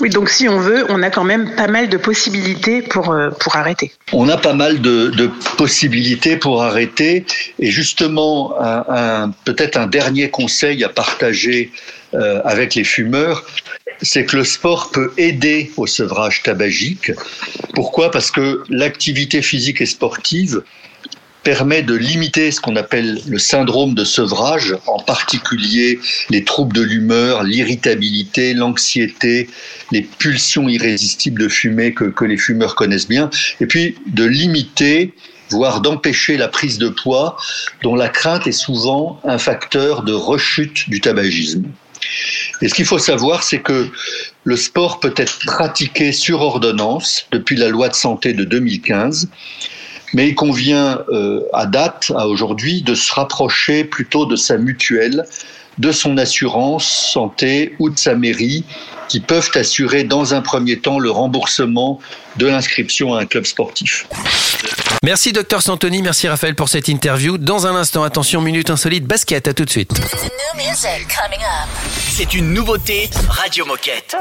Oui, 0.00 0.08
donc 0.08 0.30
si 0.30 0.48
on 0.48 0.58
veut, 0.58 0.86
on 0.88 1.02
a 1.02 1.10
quand 1.10 1.24
même 1.24 1.54
pas 1.54 1.66
mal 1.66 1.88
de 1.88 1.96
possibilités 1.96 2.80
pour, 2.80 3.10
euh, 3.10 3.30
pour 3.30 3.56
arrêter. 3.56 3.92
On 4.12 4.28
a 4.28 4.38
pas 4.38 4.54
mal 4.54 4.80
de, 4.80 5.08
de 5.08 5.30
possibilités 5.58 6.36
pour 6.36 6.62
arrêter 6.62 7.26
et 7.58 7.70
justement 7.70 8.54
un, 8.60 9.30
peut-être 9.44 9.76
un 9.76 9.86
dernier 9.86 10.30
conseil 10.30 10.82
à 10.84 10.88
partager 10.88 11.70
euh, 12.14 12.40
avec 12.44 12.74
les 12.74 12.84
fumeurs, 12.84 13.44
c'est 14.02 14.24
que 14.24 14.38
le 14.38 14.44
sport 14.44 14.90
peut 14.90 15.12
aider 15.18 15.70
au 15.76 15.86
sevrage 15.86 16.42
tabagique. 16.42 17.12
Pourquoi? 17.74 18.10
Parce 18.10 18.30
que 18.30 18.62
l'activité 18.70 19.42
physique 19.42 19.80
et 19.80 19.86
sportive 19.86 20.62
permet 21.42 21.82
de 21.82 21.94
limiter 21.94 22.50
ce 22.50 22.60
qu'on 22.60 22.76
appelle 22.76 23.20
le 23.26 23.38
syndrome 23.38 23.94
de 23.94 24.04
sevrage, 24.04 24.76
en 24.86 24.98
particulier 24.98 25.98
les 26.28 26.44
troubles 26.44 26.74
de 26.74 26.82
l'humeur, 26.82 27.42
l'irritabilité, 27.44 28.54
l'anxiété, 28.54 29.48
les 29.90 30.02
pulsions 30.02 30.68
irrésistibles 30.68 31.42
de 31.42 31.48
fumer 31.48 31.94
que, 31.94 32.04
que 32.04 32.24
les 32.24 32.36
fumeurs 32.36 32.74
connaissent 32.74 33.08
bien, 33.08 33.30
et 33.60 33.66
puis 33.66 33.96
de 34.06 34.24
limiter 34.24 35.14
voire 35.50 35.80
d'empêcher 35.80 36.36
la 36.36 36.48
prise 36.48 36.78
de 36.78 36.88
poids, 36.88 37.36
dont 37.82 37.96
la 37.96 38.08
crainte 38.08 38.46
est 38.46 38.52
souvent 38.52 39.20
un 39.24 39.38
facteur 39.38 40.02
de 40.04 40.12
rechute 40.12 40.88
du 40.88 41.00
tabagisme. 41.00 41.64
Et 42.62 42.68
ce 42.68 42.74
qu'il 42.74 42.84
faut 42.84 42.98
savoir, 42.98 43.42
c'est 43.42 43.60
que 43.60 43.88
le 44.44 44.56
sport 44.56 45.00
peut 45.00 45.14
être 45.16 45.38
pratiqué 45.44 46.12
sur 46.12 46.40
ordonnance 46.40 47.26
depuis 47.30 47.56
la 47.56 47.68
loi 47.68 47.88
de 47.88 47.94
santé 47.94 48.32
de 48.32 48.44
2015, 48.44 49.28
mais 50.12 50.28
il 50.28 50.34
convient 50.34 51.00
euh, 51.10 51.42
à 51.52 51.66
date, 51.66 52.12
à 52.16 52.26
aujourd'hui, 52.26 52.82
de 52.82 52.94
se 52.94 53.12
rapprocher 53.14 53.84
plutôt 53.84 54.26
de 54.26 54.36
sa 54.36 54.56
mutuelle, 54.56 55.24
de 55.78 55.92
son 55.92 56.18
assurance 56.18 56.84
santé 57.12 57.74
ou 57.78 57.90
de 57.90 57.98
sa 57.98 58.14
mairie, 58.14 58.64
qui 59.08 59.20
peuvent 59.20 59.50
assurer 59.54 60.04
dans 60.04 60.34
un 60.34 60.40
premier 60.40 60.78
temps 60.78 60.98
le 60.98 61.10
remboursement 61.10 62.00
de 62.36 62.46
l'inscription 62.46 63.14
à 63.14 63.22
un 63.22 63.26
club 63.26 63.46
sportif. 63.46 64.06
Merci 65.02 65.32
docteur 65.32 65.62
Santoni, 65.62 66.02
merci 66.02 66.28
Raphaël 66.28 66.54
pour 66.54 66.68
cette 66.68 66.88
interview. 66.88 67.38
Dans 67.38 67.66
un 67.66 67.74
instant, 67.74 68.02
attention, 68.02 68.42
minute 68.42 68.68
insolite, 68.68 69.06
basket, 69.06 69.48
à 69.48 69.54
tout 69.54 69.64
de 69.64 69.70
suite. 69.70 69.92
C'est 72.10 72.34
une 72.34 72.52
nouveauté 72.52 73.08
Radio 73.30 73.64
Moquette. 73.64 74.14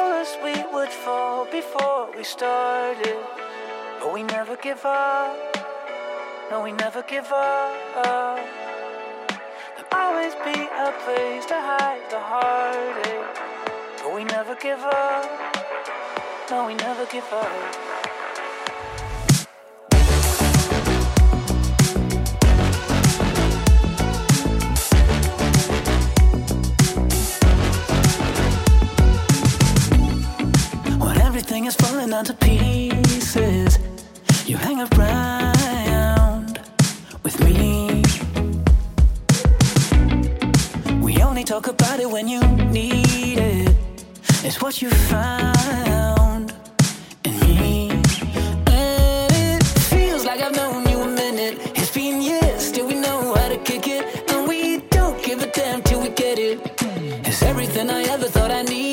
But 4.00 4.14
we 4.14 4.24
never 4.24 4.56
give 4.56 4.86
up. 4.86 5.69
No, 6.50 6.64
we 6.64 6.72
never 6.72 7.04
give 7.04 7.32
up. 7.32 8.44
There'll 9.76 9.94
always 9.94 10.34
be 10.34 10.60
a 10.60 10.92
place 11.06 11.46
to 11.46 11.54
hide 11.54 12.02
the 12.10 12.20
heartache, 12.20 13.38
but 14.02 14.16
we 14.16 14.24
never 14.24 14.56
give 14.56 14.80
up. 14.80 15.30
No, 16.50 16.66
we 16.66 16.74
never 16.74 17.06
give 17.06 17.32
up. 17.32 17.46
When 31.00 31.22
everything 31.22 31.66
is 31.66 31.76
falling 31.76 32.12
onto 32.12 32.34
pieces, 32.34 33.78
you 34.48 34.58
hang 34.58 34.82
around 34.82 35.59
We 41.02 41.24
only 41.24 41.44
talk 41.44 41.68
about 41.68 42.00
it 42.00 42.10
when 42.10 42.28
you 42.28 42.42
need 42.72 43.38
it. 43.38 43.76
It's 44.44 44.62
what 44.62 44.82
you 44.82 44.90
found 44.90 46.54
in 47.24 47.40
me. 47.40 47.90
And 48.68 49.32
it 49.32 49.64
feels 49.64 50.26
like 50.26 50.42
I've 50.42 50.56
known 50.56 50.88
you 50.88 51.02
a 51.02 51.08
minute. 51.08 51.60
It's 51.76 51.92
been 51.92 52.22
years, 52.22 52.68
still 52.68 52.88
we 52.88 52.96
know 52.96 53.34
how 53.36 53.48
to 53.50 53.58
kick 53.58 53.88
it. 53.88 54.30
And 54.32 54.48
we 54.48 54.80
don't 54.90 55.22
give 55.24 55.42
a 55.42 55.48
damn 55.48 55.82
till 55.82 56.02
we 56.02 56.10
get 56.10 56.40
it. 56.40 56.60
It's 57.28 57.42
everything 57.44 57.90
I 57.90 58.04
ever 58.04 58.26
thought 58.26 58.52
I 58.52 58.64
needed. 58.64 58.89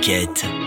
Moquette. 0.00 0.59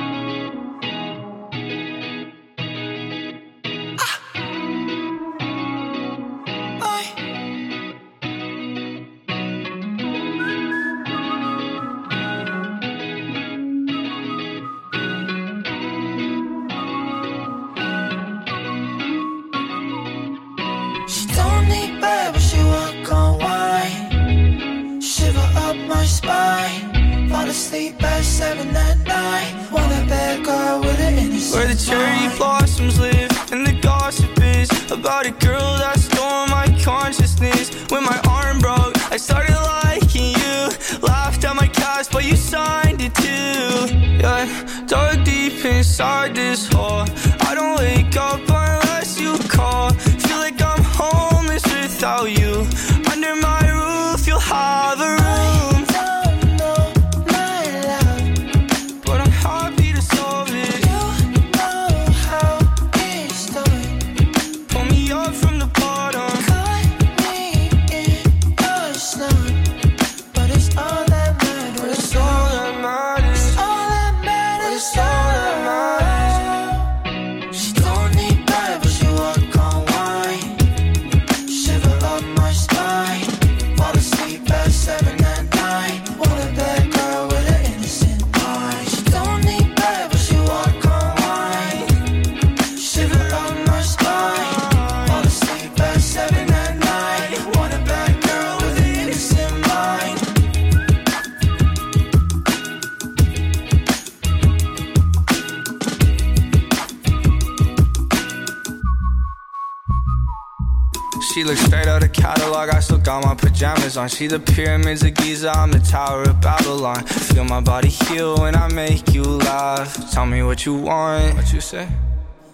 My 113.95 113.97
pajamas 113.97 113.97
on. 113.97 114.09
She 114.09 114.27
the 114.27 114.39
pyramids 114.39 115.03
of 115.03 115.13
Giza, 115.15 115.51
I'm 115.51 115.71
the 115.71 115.79
Tower 115.79 116.23
of 116.23 116.41
Babylon. 116.41 117.03
Feel 117.05 117.45
my 117.45 117.61
body 117.61 117.89
heal 117.89 118.37
when 118.37 118.55
I 118.55 118.67
make 118.73 119.13
you 119.13 119.23
laugh. 119.23 120.11
Tell 120.11 120.25
me 120.25 120.43
what 120.43 120.65
you 120.65 120.75
want. 120.75 121.35
What 121.35 121.53
you 121.53 121.61
say? 121.61 121.87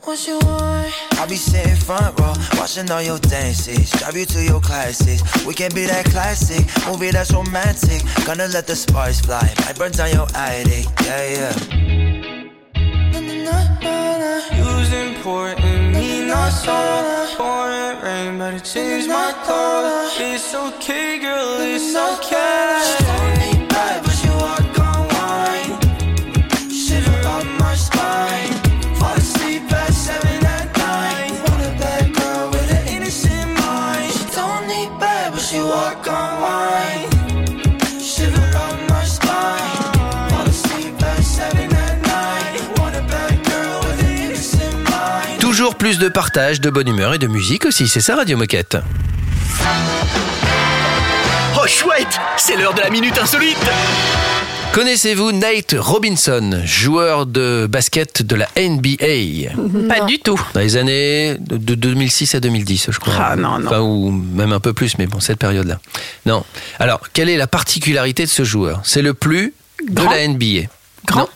What 0.04 0.28
you 0.28 0.40
want? 0.40 0.94
I 1.20 1.26
be 1.28 1.36
sitting 1.36 1.76
front 1.76 2.20
row, 2.20 2.34
watching 2.58 2.90
all 2.90 3.02
your 3.02 3.20
dances. 3.20 3.92
Drive 3.92 4.16
you 4.16 4.26
to 4.26 4.44
your 4.44 4.62
classes. 4.62 5.22
We 5.46 5.54
can 5.54 5.72
be 5.74 5.86
that 5.86 6.06
classic 6.06 6.66
movie 6.88 7.12
that's 7.12 7.32
romantic. 7.34 8.02
Gonna 8.26 8.48
let 8.48 8.66
the 8.66 8.76
sparks 8.76 9.22
fly. 9.22 9.54
Might 9.66 9.78
burn 9.78 9.92
down 9.92 10.12
your 10.12 10.28
attic. 10.34 10.86
Yeah, 11.04 11.28
yeah. 11.36 11.54
You's 14.56 14.94
important, 14.94 15.79
not 16.30 16.52
so. 16.52 17.36
Pouring 17.38 18.02
rain, 18.02 18.38
better 18.38 18.60
change 18.60 19.08
my 19.08 19.34
color. 19.46 20.08
It's 20.20 20.54
okay, 20.54 21.20
girl, 21.20 21.58
it's 21.60 21.96
okay. 21.96 23.59
Plus 45.90 45.98
de 45.98 46.08
partage, 46.08 46.62
de 46.62 46.70
bonne 46.70 46.88
humeur 46.88 47.16
et 47.16 47.18
de 47.18 47.26
musique 47.26 47.66
aussi, 47.66 47.88
c'est 47.88 48.00
ça 48.00 48.16
Radio 48.16 48.38
Moquette. 48.38 48.78
Oh 51.58 51.66
chouette, 51.66 52.20
c'est 52.38 52.58
l'heure 52.58 52.76
de 52.76 52.82
la 52.82 52.92
minute 52.92 53.18
insolite. 53.18 53.58
Connaissez-vous 54.72 55.32
Nate 55.32 55.76
Robinson, 55.80 56.62
joueur 56.64 57.26
de 57.26 57.68
basket 57.68 58.22
de 58.22 58.36
la 58.36 58.48
NBA 58.56 59.88
Pas 59.88 60.06
du 60.06 60.20
tout. 60.20 60.40
Dans 60.54 60.60
les 60.60 60.78
années 60.78 61.38
de 61.40 61.58
de 61.58 61.74
2006 61.74 62.36
à 62.36 62.40
2010, 62.40 62.90
je 62.92 63.00
crois. 63.00 63.16
Ah, 63.20 63.36
non, 63.36 63.58
non. 63.58 63.66
Enfin, 63.66 63.80
ou 63.80 64.12
même 64.12 64.54
un 64.54 64.60
peu 64.60 64.74
plus, 64.74 64.96
mais 65.00 65.08
bon, 65.08 65.20
cette 65.20 65.40
période-là. 65.40 65.80
Non. 66.28 66.46
Alors, 66.78 67.02
quelle 67.14 67.30
est 67.30 67.38
la 67.38 67.48
particularité 67.48 68.26
de 68.26 68.30
ce 68.30 68.44
joueur? 68.44 68.82
C'est 68.84 69.02
le 69.02 69.16
plus 69.16 69.56
Grand 69.90 70.12
de 70.12 70.16
la 70.16 70.28
NBA. 70.28 70.70
Grand 71.08 71.22
Non. 71.22 71.30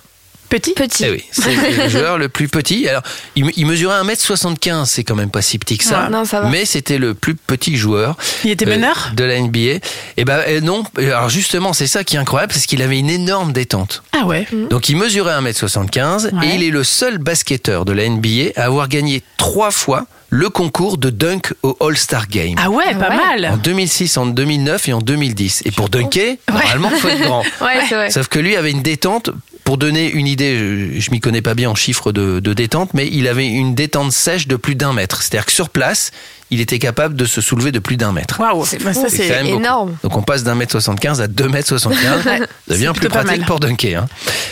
Petit 0.54 0.74
Petit. 0.76 1.06
Eh 1.08 1.10
oui, 1.10 1.24
c'est 1.32 1.56
le 1.56 1.90
joueur 1.90 2.20
le 2.20 2.30
plus 2.30 2.48
petit. 2.48 2.88
Alors, 2.88 3.02
il, 3.36 3.50
il 3.56 3.66
mesurait 3.66 4.00
1m75, 4.04 4.86
c'est 4.86 5.04
quand 5.04 5.16
même 5.16 5.32
pas 5.32 5.42
si 5.42 5.58
petit 5.58 5.80
que 5.80 5.84
ça. 5.84 6.04
Ouais, 6.04 6.10
non, 6.12 6.26
ça 6.26 6.42
va. 6.42 6.50
Mais 6.50 6.66
c'était 6.66 7.00
le 7.00 7.16
plus 7.16 7.34
petit 7.34 7.76
joueur. 7.76 8.16
Il 8.44 8.52
était 8.52 8.68
euh, 8.68 8.70
meneur 8.70 9.14
De 9.16 9.24
la 9.24 9.40
NBA. 9.42 9.80
Et 10.18 10.26
ben 10.26 10.42
euh, 10.48 10.62
non. 10.62 10.84
Alors 11.00 11.30
justement, 11.30 11.74
c'est 11.74 11.88
ça 11.88 12.04
qui 12.04 12.18
est 12.18 12.20
incroyable, 12.20 12.54
parce 12.54 12.68
qu'il 12.68 12.84
avait 12.84 13.00
une 13.00 13.10
énorme 13.10 13.52
détente. 13.52 14.04
Ah 14.16 14.28
ouais 14.28 14.46
Donc 14.70 14.90
il 14.90 14.96
mesurait 14.98 15.34
1m75 15.42 16.36
Ouais. 16.36 16.48
et 16.48 16.56
il 16.56 16.62
est 16.64 16.70
le 16.70 16.84
seul 16.84 17.18
basketteur 17.18 17.84
de 17.84 17.92
la 17.92 18.08
NBA 18.08 18.52
à 18.56 18.66
avoir 18.66 18.90
gagné 18.90 19.24
trois 19.38 19.72
fois 19.72 20.06
le 20.30 20.50
concours 20.50 21.00
de 21.00 21.10
dunk 21.10 21.52
au 21.64 21.76
All-Star 21.80 22.28
Game. 22.28 22.56
Ah 22.58 22.70
ouais, 22.70 22.94
pas 22.94 23.10
Ouais. 23.10 23.16
En 23.16 23.50
mal 23.52 23.60
2006, 23.64 24.18
en 24.18 24.28
2009 24.28 24.90
et 24.90 24.94
en 24.94 25.00
2010. 25.00 25.64
Et 25.66 25.72
pour 25.72 25.90
dunker, 25.90 26.38
normalement, 26.48 26.92
il 26.94 27.00
faut 27.00 27.08
être 27.08 27.22
grand. 27.22 27.42
Ouais, 27.62 27.80
c'est 27.90 27.96
vrai. 27.96 28.12
Sauf 28.12 28.28
que 28.28 28.38
lui 28.38 28.56
avait 28.56 28.72
une 28.72 28.84
détente 28.84 29.32
pour 29.64 29.78
donner 29.78 30.10
une 30.12 30.28
idée, 30.28 31.00
je, 31.00 31.12
m'y 31.12 31.20
connais 31.20 31.42
pas 31.42 31.54
bien 31.54 31.70
en 31.70 31.76
chiffres 31.76 32.12
de, 32.12 32.40
de 32.40 32.54
détente, 32.54 32.94
mais 32.94 33.08
il 33.12 33.28
avait 33.28 33.48
une 33.48 33.76
détente 33.76 34.12
sèche 34.12 34.48
de 34.48 34.56
plus 34.58 34.76
d'un 34.76 34.92
mètre. 34.94 35.22
C'est-à-dire 35.22 35.46
que 35.46 35.52
sur 35.54 35.70
place, 35.70 36.12
il 36.52 36.60
était 36.60 36.80
capable 36.80 37.16
de 37.16 37.26
se 37.26 37.40
soulever 37.42 37.72
de 37.72 37.80
plus 37.80 37.96
d'un 37.98 38.12
mètre. 38.12 38.40
Waouh, 38.40 38.66
c'est 38.66 38.78
beaucoup. 38.84 39.08
énorme. 39.46 39.96
Donc 40.04 40.18
on 40.18 40.22
passe 40.22 40.44
d'un 40.44 40.56
mètre 40.56 40.72
75 40.74 41.22
à 41.22 41.28
deux 41.28 41.48
mètres 41.48 41.68
75. 41.70 42.26
Ouais, 42.26 42.40
Ça 42.40 42.46
devient 42.68 42.92
plus 42.96 43.08
pratique 43.10 43.38
mal. 43.40 43.46
pour 43.46 43.60
dunker. 43.60 44.04
hein. 44.04 44.08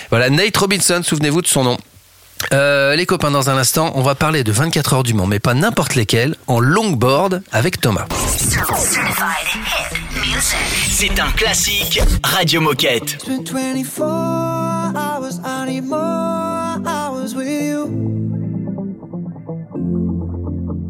Voilà, 0.10 0.30
Nate 0.30 0.56
Robinson, 0.58 1.02
souvenez-vous 1.04 1.42
de 1.42 1.48
son 1.48 1.64
nom. 1.64 1.78
Euh, 2.54 2.96
les 2.96 3.06
copains, 3.06 3.32
dans 3.32 3.50
un 3.50 3.58
instant, 3.58 3.92
on 3.96 4.02
va 4.02 4.16
parler 4.16 4.44
de 4.44 4.52
24 4.52 4.94
heures 4.94 5.04
du 5.04 5.14
Mans, 5.14 5.28
mais 5.28 5.40
pas 5.40 5.54
n'importe 5.54 5.96
lesquelles, 5.96 6.36
en 6.48 6.60
longboard 6.60 7.42
avec 7.52 7.80
Thomas. 7.80 8.06
C'est 10.90 11.20
un 11.20 11.32
classique 11.32 12.02
Radio 12.24 12.62
Moquette. 12.62 13.14
It's 13.14 13.26
been 13.26 13.44
24 13.46 14.96
hours, 14.96 15.40
I 15.44 15.66
need 15.68 15.86
more 15.86 16.80
hours 16.86 17.34
with 17.36 17.48
you. 17.48 17.88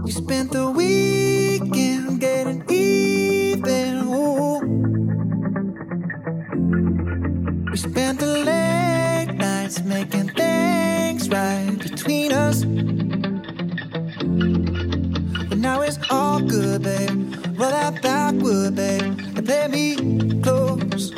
You 0.06 0.12
spent 0.12 0.52
the 0.52 0.66
weekend 0.76 2.20
getting 2.20 2.64
even. 2.70 4.04
Ooh. 4.08 4.60
We 7.72 7.78
spent 7.78 8.20
the 8.20 8.44
late 8.44 9.34
nights 9.38 9.82
making 9.84 10.31
right 11.32 11.78
between 11.80 12.32
us. 12.34 12.64
But 15.48 15.58
now 15.58 15.82
it's 15.82 15.98
all 16.10 16.42
good, 16.42 16.84
babe. 16.84 17.36
Roll 17.58 17.70
that 17.72 18.02
backward, 18.02 18.76
babe, 18.76 19.02
and 19.36 19.46
play 19.46 19.68
me 19.68 19.96
close. 20.42 21.12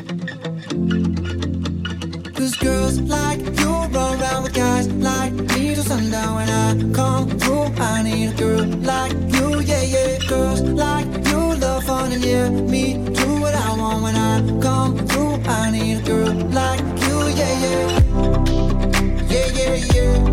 Cause 2.36 2.56
girls 2.58 2.99
like 3.02 3.39
you 3.60 3.69
run 3.95 4.21
around 4.21 4.43
with 4.43 4.54
guys 4.54 4.88
like 4.88 5.34
me 5.34 5.73
till 5.73 5.84
sundown 5.84 6.36
when 6.36 6.49
I 6.49 6.93
come 6.93 7.30
through. 7.39 7.73
I 7.82 8.04
need 8.04 8.34
a 8.34 8.34
girl 8.34 8.65
like 8.91 9.13
you, 9.34 9.62
yeah, 9.62 9.82
yeah. 9.82 10.19
Girls 10.28 10.62
like 10.62 11.08
you 11.28 11.56
love 11.56 11.84
fun 11.86 12.12
and 12.12 12.23
yeah, 12.23 12.49
me 12.49 12.93
do 13.13 13.41
what 13.41 13.56
I 13.56 13.78
want 13.78 14.04
when 14.04 14.15
I 14.15 14.41
come 14.62 14.97
through. 15.08 15.36
I 15.47 15.71
need 15.71 15.97
a 15.97 16.02
girl 16.02 16.34
like 16.60 16.82
you, 17.06 17.17
yeah, 17.39 17.60
yeah. 17.63 18.04
Yeah, 18.13 18.83
yeah, 19.63 19.76
yeah. 19.93 20.33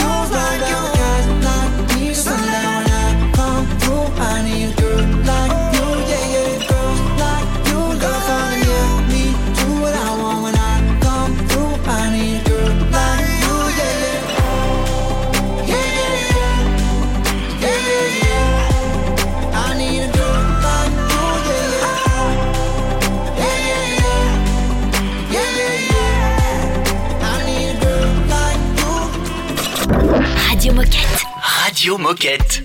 Radio 31.81 31.97
Moquette. 31.97 32.61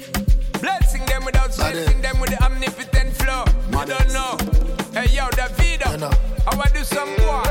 Blessing 0.60 1.02
them 1.06 1.24
without 1.24 1.56
blessing 1.56 2.02
them 2.02 2.20
with 2.20 2.28
the 2.28 2.44
omnipotent 2.44 3.16
flow. 3.16 3.44
I 3.72 3.86
don't 3.86 4.12
know. 4.12 4.36
Hey 4.92 5.08
yo, 5.08 5.26
Davido. 5.30 5.98
You. 5.98 6.10
I 6.46 6.54
want 6.54 6.68
to 6.68 6.74
do 6.74 6.84
some 6.84 7.08
more. 7.20 7.42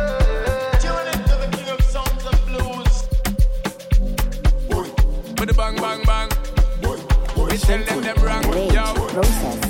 Tune 0.79 1.07
into 1.07 1.35
the 1.41 1.49
king 1.57 1.67
of 1.69 1.81
songs 1.81 2.23
and 2.23 2.39
blues. 2.45 3.07
Boy. 4.69 4.87
With 5.39 5.47
the 5.47 5.55
bang 5.57 5.75
bang 5.77 6.03
bang. 6.03 6.29
Boy, 6.83 6.99
boy, 7.33 7.47
we 7.49 7.57
tell 7.57 7.83
them 7.83 8.01
them 8.03 8.17
wrong. 8.23 8.43
Yo. 8.71 8.93
Process. 9.09 9.64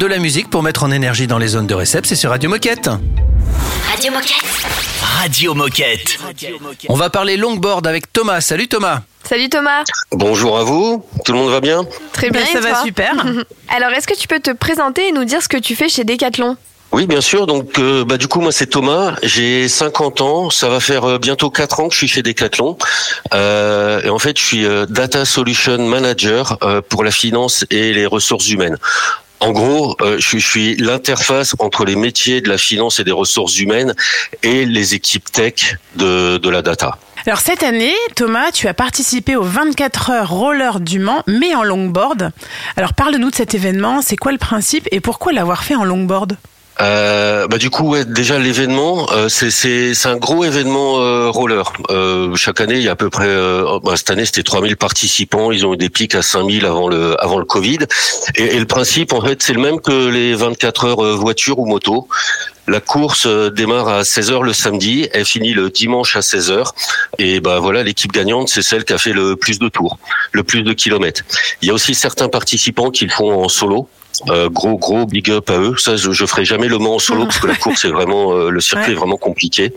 De 0.00 0.06
la 0.06 0.18
musique 0.18 0.48
pour 0.48 0.62
mettre 0.62 0.82
en 0.84 0.90
énergie 0.90 1.26
dans 1.26 1.36
les 1.36 1.48
zones 1.48 1.66
de 1.66 1.74
réception, 1.74 2.08
c'est 2.08 2.16
sur 2.18 2.30
Radio 2.30 2.48
Moquette. 2.48 2.88
Radio 3.90 4.10
Moquette. 4.10 4.44
Radio 5.02 5.54
Moquette. 5.54 6.18
On 6.88 6.94
va 6.94 7.10
parler 7.10 7.36
longboard 7.36 7.86
avec 7.86 8.10
Thomas. 8.10 8.40
Salut 8.40 8.66
Thomas. 8.66 9.02
Salut 9.24 9.50
Thomas. 9.50 9.84
Bonjour 10.10 10.56
à 10.56 10.64
vous, 10.64 11.04
tout 11.26 11.32
le 11.32 11.38
monde 11.38 11.50
va 11.50 11.60
bien? 11.60 11.84
Très 12.14 12.30
bien. 12.30 12.46
Ça 12.46 12.60
et 12.60 12.62
va 12.62 12.82
super. 12.82 13.12
Alors, 13.68 13.90
est-ce 13.90 14.06
que 14.06 14.18
tu 14.18 14.26
peux 14.26 14.40
te 14.40 14.52
présenter 14.52 15.08
et 15.08 15.12
nous 15.12 15.24
dire 15.24 15.42
ce 15.42 15.48
que 15.48 15.58
tu 15.58 15.76
fais 15.76 15.90
chez 15.90 16.04
Decathlon? 16.04 16.56
Oui, 16.92 17.06
bien 17.06 17.20
sûr. 17.20 17.46
Donc, 17.46 17.78
euh, 17.78 18.02
bah, 18.06 18.16
du 18.16 18.26
coup, 18.26 18.40
moi, 18.40 18.52
c'est 18.52 18.68
Thomas. 18.68 19.16
J'ai 19.22 19.68
50 19.68 20.22
ans. 20.22 20.48
Ça 20.48 20.70
va 20.70 20.80
faire 20.80 21.04
euh, 21.04 21.18
bientôt 21.18 21.50
4 21.50 21.80
ans 21.80 21.88
que 21.88 21.92
je 21.92 21.98
suis 21.98 22.08
chez 22.08 22.22
Decathlon. 22.22 22.78
Euh, 23.34 24.00
et 24.02 24.08
en 24.08 24.18
fait, 24.18 24.38
je 24.38 24.42
suis 24.42 24.64
euh, 24.64 24.86
Data 24.86 25.26
Solution 25.26 25.78
Manager 25.86 26.56
euh, 26.62 26.80
pour 26.80 27.04
la 27.04 27.10
finance 27.10 27.66
et 27.70 27.92
les 27.92 28.06
ressources 28.06 28.48
humaines. 28.48 28.78
En 29.40 29.52
gros, 29.52 29.96
euh, 30.02 30.16
je 30.18 30.38
suis, 30.38 30.76
l'interface 30.76 31.54
entre 31.58 31.84
les 31.84 31.96
métiers 31.96 32.42
de 32.42 32.48
la 32.48 32.58
finance 32.58 33.00
et 33.00 33.04
des 33.04 33.12
ressources 33.12 33.58
humaines 33.58 33.94
et 34.42 34.66
les 34.66 34.94
équipes 34.94 35.32
tech 35.32 35.76
de, 35.96 36.36
de 36.36 36.48
la 36.50 36.60
data. 36.60 36.98
Alors 37.26 37.40
cette 37.40 37.62
année, 37.62 37.94
Thomas, 38.16 38.50
tu 38.50 38.66
as 38.66 38.74
participé 38.74 39.36
aux 39.36 39.42
24 39.42 40.10
heures 40.10 40.30
roller 40.30 40.80
du 40.80 40.98
Mans, 40.98 41.22
mais 41.26 41.54
en 41.54 41.62
longboard. 41.62 42.32
Alors 42.76 42.94
parle-nous 42.94 43.30
de 43.30 43.34
cet 43.34 43.54
événement, 43.54 44.00
c'est 44.02 44.16
quoi 44.16 44.32
le 44.32 44.38
principe 44.38 44.88
et 44.90 45.00
pourquoi 45.00 45.32
l'avoir 45.32 45.64
fait 45.64 45.74
en 45.74 45.84
longboard? 45.84 46.36
Euh, 46.80 47.46
bah 47.46 47.58
du 47.58 47.68
coup, 47.68 47.90
ouais, 47.90 48.04
déjà 48.04 48.38
l'événement, 48.38 49.06
euh, 49.12 49.28
c'est 49.28 49.92
un 50.06 50.16
gros 50.16 50.44
événement 50.44 51.00
euh, 51.00 51.28
roller. 51.28 51.72
Euh, 51.90 52.34
chaque 52.36 52.60
année, 52.60 52.76
il 52.76 52.82
y 52.82 52.88
a 52.88 52.92
à 52.92 52.96
peu 52.96 53.10
près. 53.10 53.26
euh, 53.26 53.78
bah, 53.84 53.96
cette 53.96 54.10
année, 54.10 54.24
c'était 54.24 54.42
3000 54.42 54.76
participants. 54.76 55.52
Ils 55.52 55.66
ont 55.66 55.74
eu 55.74 55.76
des 55.76 55.90
pics 55.90 56.14
à 56.14 56.22
5000 56.22 56.64
avant 56.64 56.88
le 56.88 57.22
avant 57.22 57.38
le 57.38 57.44
Covid. 57.44 57.78
Et, 58.36 58.56
et 58.56 58.58
le 58.58 58.66
principe, 58.66 59.12
en 59.12 59.20
fait, 59.20 59.42
c'est 59.42 59.52
le 59.52 59.60
même 59.60 59.80
que 59.80 60.08
les 60.08 60.34
24 60.34 60.84
heures 60.86 61.04
euh, 61.04 61.14
voiture 61.14 61.58
ou 61.58 61.66
moto. 61.66 62.08
La 62.66 62.80
course 62.80 63.26
démarre 63.26 63.88
à 63.88 64.02
16h 64.02 64.42
le 64.44 64.52
samedi, 64.52 65.08
elle 65.12 65.24
finit 65.24 65.54
le 65.54 65.70
dimanche 65.70 66.16
à 66.16 66.20
16h. 66.20 66.70
Et 67.18 67.40
bah 67.40 67.58
voilà, 67.58 67.82
l'équipe 67.82 68.12
gagnante, 68.12 68.48
c'est 68.48 68.62
celle 68.62 68.84
qui 68.84 68.92
a 68.92 68.98
fait 68.98 69.12
le 69.12 69.34
plus 69.34 69.58
de 69.58 69.68
tours, 69.68 69.98
le 70.32 70.44
plus 70.44 70.62
de 70.62 70.72
kilomètres. 70.72 71.22
Il 71.62 71.68
y 71.68 71.70
a 71.72 71.74
aussi 71.74 71.94
certains 71.94 72.28
participants 72.28 72.90
qui 72.90 73.06
le 73.06 73.10
font 73.10 73.42
en 73.42 73.48
solo. 73.48 73.88
Euh, 74.28 74.50
gros 74.50 74.76
gros 74.76 75.06
big 75.06 75.30
up 75.30 75.48
à 75.50 75.58
eux. 75.58 75.76
Ça, 75.78 75.96
je, 75.96 76.10
je 76.12 76.26
ferai 76.26 76.44
jamais 76.44 76.68
le 76.68 76.78
Mans 76.78 76.96
en 76.96 76.98
solo 76.98 77.24
parce 77.24 77.38
que 77.38 77.46
la 77.46 77.54
course 77.54 77.84
est 77.84 77.90
vraiment 77.90 78.32
euh, 78.32 78.50
le 78.50 78.60
circuit 78.60 78.86
Ouais. 78.88 78.92
est 78.92 78.96
vraiment 78.96 79.16
compliqué. 79.16 79.72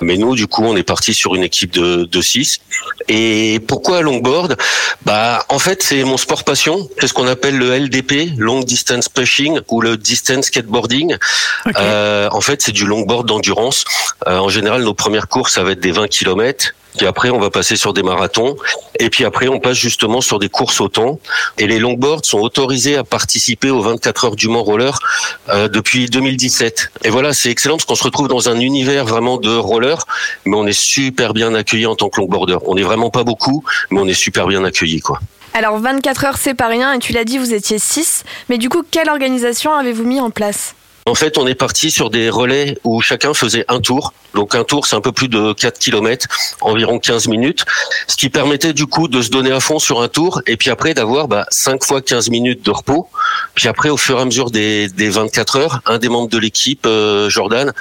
Mais 0.00 0.16
nous, 0.16 0.34
du 0.34 0.46
coup, 0.46 0.64
on 0.64 0.76
est 0.76 0.82
parti 0.82 1.14
sur 1.14 1.34
une 1.34 1.42
équipe 1.42 1.72
de, 1.72 2.04
de 2.04 2.20
six. 2.20 2.60
Et 3.08 3.60
pourquoi 3.66 4.02
longboard? 4.02 4.56
Bah, 5.04 5.44
en 5.48 5.58
fait, 5.58 5.82
c'est 5.82 6.04
mon 6.04 6.16
sport 6.16 6.44
passion. 6.44 6.88
C'est 7.00 7.08
ce 7.08 7.14
qu'on 7.14 7.26
appelle 7.26 7.56
le 7.56 7.76
LDP, 7.76 8.32
long 8.36 8.60
distance 8.60 9.08
pushing, 9.08 9.60
ou 9.68 9.80
le 9.80 9.96
distance 9.96 10.46
skateboarding. 10.46 11.16
Euh, 11.76 12.28
en 12.32 12.40
fait, 12.40 12.62
c'est 12.62 12.72
du 12.72 12.86
longboard 12.86 13.26
d'endurance. 13.26 13.84
Euh, 14.26 14.38
en 14.38 14.48
général, 14.48 14.82
nos 14.82 14.94
premières 14.94 15.28
courses, 15.28 15.54
ça 15.54 15.62
va 15.62 15.72
être 15.72 15.80
des 15.80 15.92
20 15.92 16.08
km. 16.08 16.74
Puis 16.96 17.06
après, 17.06 17.30
on 17.30 17.38
va 17.38 17.50
passer 17.50 17.76
sur 17.76 17.92
des 17.92 18.02
marathons. 18.02 18.56
Et 18.98 19.10
puis 19.10 19.24
après, 19.24 19.48
on 19.48 19.60
passe 19.60 19.76
justement 19.76 20.20
sur 20.20 20.38
des 20.38 20.48
courses 20.48 20.80
au 20.80 20.88
temps. 20.88 21.20
Et 21.58 21.66
les 21.66 21.78
longboards 21.78 22.24
sont 22.24 22.38
autorisés 22.38 22.96
à 22.96 23.04
participer 23.04 23.70
aux 23.70 23.80
24 23.80 24.24
heures 24.24 24.36
du 24.36 24.48
Mans 24.48 24.62
Roller 24.62 24.98
euh, 25.50 25.68
depuis 25.68 26.06
2017. 26.06 26.90
Et 27.04 27.10
voilà, 27.10 27.32
c'est 27.32 27.50
excellent 27.50 27.76
parce 27.76 27.84
qu'on 27.84 27.94
se 27.94 28.04
retrouve 28.04 28.28
dans 28.28 28.48
un 28.48 28.58
univers 28.58 29.04
vraiment 29.04 29.36
de 29.36 29.54
roller, 29.54 29.79
mais 30.44 30.56
on 30.56 30.66
est 30.66 30.78
super 30.78 31.34
bien 31.34 31.54
accueillis 31.54 31.86
en 31.86 31.96
tant 31.96 32.08
que 32.08 32.20
longboarder. 32.20 32.58
On 32.66 32.74
n'est 32.74 32.82
vraiment 32.82 33.10
pas 33.10 33.24
beaucoup, 33.24 33.64
mais 33.90 34.00
on 34.00 34.06
est 34.06 34.14
super 34.14 34.46
bien 34.46 34.64
accueillis, 34.64 35.00
quoi. 35.00 35.20
Alors, 35.52 35.78
24 35.78 36.24
heures, 36.24 36.36
c'est 36.36 36.54
pas 36.54 36.68
rien, 36.68 36.92
et 36.92 36.98
tu 36.98 37.12
l'as 37.12 37.24
dit, 37.24 37.38
vous 37.38 37.52
étiez 37.52 37.78
6. 37.78 38.24
Mais 38.48 38.58
du 38.58 38.68
coup, 38.68 38.82
quelle 38.88 39.10
organisation 39.10 39.74
avez-vous 39.74 40.04
mis 40.04 40.20
en 40.20 40.30
place? 40.30 40.74
En 41.06 41.14
fait, 41.14 41.38
on 41.38 41.46
est 41.46 41.54
parti 41.54 41.90
sur 41.90 42.10
des 42.10 42.30
relais 42.30 42.78
où 42.84 43.00
chacun 43.00 43.34
faisait 43.34 43.64
un 43.68 43.80
tour. 43.80 44.12
Donc 44.34 44.54
un 44.54 44.64
tour, 44.64 44.86
c'est 44.86 44.94
un 44.94 45.00
peu 45.00 45.12
plus 45.12 45.28
de 45.28 45.52
4 45.52 45.78
km, 45.78 46.28
environ 46.60 46.98
15 46.98 47.26
minutes, 47.26 47.64
ce 48.06 48.16
qui 48.16 48.28
permettait 48.28 48.72
du 48.74 48.86
coup 48.86 49.08
de 49.08 49.20
se 49.22 49.30
donner 49.30 49.50
à 49.50 49.60
fond 49.60 49.78
sur 49.78 50.02
un 50.02 50.08
tour 50.08 50.40
et 50.46 50.56
puis 50.56 50.70
après 50.70 50.94
d'avoir 50.94 51.26
bah, 51.26 51.46
5 51.50 51.82
fois 51.84 52.00
15 52.00 52.30
minutes 52.30 52.64
de 52.64 52.70
repos. 52.70 53.08
Puis 53.54 53.66
après, 53.66 53.88
au 53.88 53.96
fur 53.96 54.18
et 54.18 54.22
à 54.22 54.24
mesure 54.24 54.50
des, 54.50 54.88
des 54.88 55.08
24 55.08 55.56
heures, 55.56 55.80
un 55.86 55.98
des 55.98 56.08
membres 56.08 56.28
de 56.28 56.38
l'équipe, 56.38 56.84
euh, 56.86 57.28
Jordan, 57.28 57.72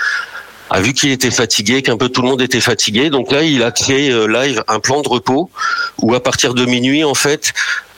a 0.69 0.81
vu 0.81 0.93
qu'il 0.93 1.11
était 1.11 1.31
fatigué, 1.31 1.81
qu'un 1.81 1.97
peu 1.97 2.09
tout 2.09 2.21
le 2.21 2.27
monde 2.27 2.41
était 2.41 2.61
fatigué. 2.61 3.09
Donc 3.09 3.31
là, 3.31 3.43
il 3.43 3.63
a 3.63 3.71
créé 3.71 4.11
euh, 4.11 4.25
live 4.25 4.63
un 4.67 4.79
plan 4.79 5.01
de 5.01 5.09
repos 5.09 5.49
où 6.01 6.13
à 6.13 6.21
partir 6.21 6.53
de 6.53 6.65
minuit, 6.65 7.03
en 7.03 7.15
fait, 7.15 7.53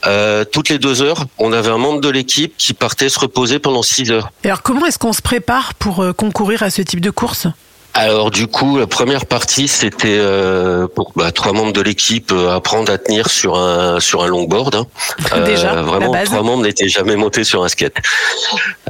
euh, 0.08 0.46
toutes 0.46 0.70
les 0.70 0.80
deux 0.80 1.02
heures, 1.02 1.26
on 1.38 1.52
avait 1.52 1.70
un 1.70 1.78
membre 1.78 2.02
de 2.02 2.10
l'équipe 2.10 2.54
qui 2.58 2.74
partait 2.74 3.10
se 3.10 3.20
reposer 3.20 3.60
pendant 3.60 3.84
6 3.84 4.12
heures. 4.12 4.32
Et 4.44 4.48
Alors 4.48 4.62
comment 4.62 4.86
est-ce 4.86 4.98
qu'on 4.98 5.14
se 5.14 5.22
prépare 5.22 5.74
pour 5.76 6.02
euh, 6.02 6.14
concourir 6.14 6.64
à 6.64 6.70
ce 6.70 6.82
type 6.82 7.02
de 7.02 7.12
course? 7.12 7.48
Alors 7.94 8.32
du 8.32 8.48
coup, 8.48 8.78
la 8.80 8.88
première 8.88 9.26
partie, 9.26 9.68
c'était 9.68 10.18
euh, 10.18 10.88
pour 10.88 11.12
bah, 11.16 11.32
trois 11.34 11.52
membres 11.52 11.74
de 11.74 11.82
l'équipe 11.82 12.32
euh, 12.32 12.56
apprendre 12.56 12.92
à 12.92 12.98
tenir 12.98 13.30
sur 13.30 13.58
un 13.58 14.00
sur 14.00 14.24
un 14.24 14.28
longboard. 14.28 14.76
hein. 14.76 14.88
Déjà, 15.46 15.76
la 15.76 15.82
vraiment, 15.82 16.12
trois 16.26 16.42
membres 16.44 16.64
n'étaient 16.64 16.88
jamais 16.88 17.18
montés 17.18 17.44
sur 17.44 17.64
un 17.64 17.68
skate. 17.68 17.96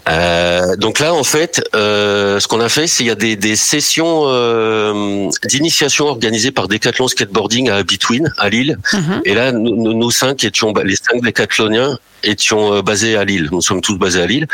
Euh, 0.08 0.76
donc 0.78 1.00
là, 1.00 1.14
en 1.14 1.24
fait, 1.24 1.64
euh, 1.76 2.40
ce 2.40 2.48
qu'on 2.48 2.60
a 2.62 2.70
fait, 2.70 2.86
c'est 2.88 2.98
qu'il 2.98 3.08
y 3.08 3.12
a 3.12 3.16
des, 3.16 3.36
des 3.36 3.56
sessions 3.56 4.24
euh, 4.28 5.30
d'initiation 5.46 6.06
organisées 6.08 6.52
par 6.52 6.68
Decathlon 6.68 7.08
Skateboarding 7.08 7.70
à 7.70 7.84
Between, 7.84 8.32
à 8.38 8.50
Lille. 8.50 8.78
Et 9.26 9.34
là, 9.34 9.52
nous, 9.52 9.94
nous- 9.94 10.12
cinq 10.12 10.44
étions, 10.44 10.74
les 10.84 10.96
cinq 10.96 11.22
décathloniens 11.24 11.98
étions 12.24 12.74
euh, 12.76 12.82
basés 12.84 13.16
à 13.16 13.24
Lille. 13.26 13.50
Nous 13.52 13.62
sommes 13.62 13.82
tous 13.82 13.98
basés 13.98 14.22
à 14.22 14.28
Lille. 14.28 14.48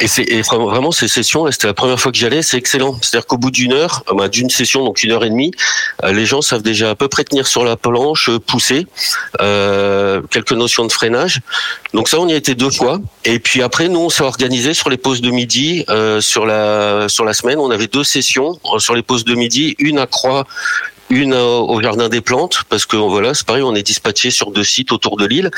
Et 0.00 0.06
et 0.38 0.42
vraiment, 0.42 0.90
ces 0.90 1.08
sessions, 1.08 1.50
c'était 1.50 1.66
la 1.66 1.74
première 1.74 2.00
fois 2.00 2.10
que 2.12 2.18
j'y 2.18 2.26
allais, 2.26 2.42
c'est 2.42 2.56
excellent. 2.56 2.98
C'est-à-dire 3.02 3.26
qu'au 3.26 3.36
bout 3.36 3.50
d'une 3.50 3.72
heure, 3.72 4.02
euh, 4.08 4.14
bah, 4.14 4.28
d'une 4.28 4.50
session, 4.50 4.84
donc 4.84 5.02
une 5.02 5.12
heure 5.12 5.24
et 5.24 5.30
demie, 5.30 5.52
euh, 6.02 6.12
les 6.12 6.26
gens 6.26 6.42
savent 6.42 6.62
déjà 6.62 6.90
à 6.90 6.94
peu 6.94 7.08
près 7.08 7.24
tenir 7.24 7.46
sur 7.46 7.64
la 7.64 7.76
planche, 7.76 8.28
euh, 8.28 8.38
pousser, 8.38 8.86
euh, 9.40 10.22
quelques 10.30 10.52
notions 10.52 10.86
de 10.86 10.92
freinage. 10.92 11.40
Donc 11.94 12.08
ça, 12.08 12.18
on 12.18 12.26
y 12.26 12.32
a 12.32 12.36
été 12.36 12.54
deux 12.54 12.70
fois. 12.70 13.00
Et 13.24 13.38
puis 13.38 13.62
après, 13.62 13.88
nous, 13.88 14.00
on 14.00 14.10
s'est 14.10 14.22
organisé 14.22 14.74
sur 14.74 14.90
les 14.90 14.96
pauses 14.96 15.20
de 15.20 15.30
midi. 15.30 15.84
Euh, 15.88 16.20
sur 16.20 16.46
la 16.46 17.08
sur 17.08 17.24
la 17.24 17.34
semaine, 17.34 17.58
on 17.58 17.70
avait 17.70 17.86
deux 17.86 18.04
sessions 18.04 18.58
sur 18.78 18.94
les 18.94 19.02
pauses 19.02 19.24
de 19.24 19.34
midi, 19.34 19.76
une 19.78 19.98
à 19.98 20.06
Croix, 20.06 20.46
une 21.12 21.34
au 21.34 21.80
jardin 21.82 22.08
des 22.08 22.20
plantes, 22.22 22.62
parce 22.70 22.86
que 22.86 22.96
voilà, 22.96 23.34
c'est 23.34 23.46
pareil, 23.46 23.62
on 23.62 23.74
est 23.74 23.82
dispatché 23.82 24.30
sur 24.30 24.50
deux 24.50 24.64
sites 24.64 24.92
autour 24.92 25.16
de 25.18 25.26
l'île. 25.26 25.50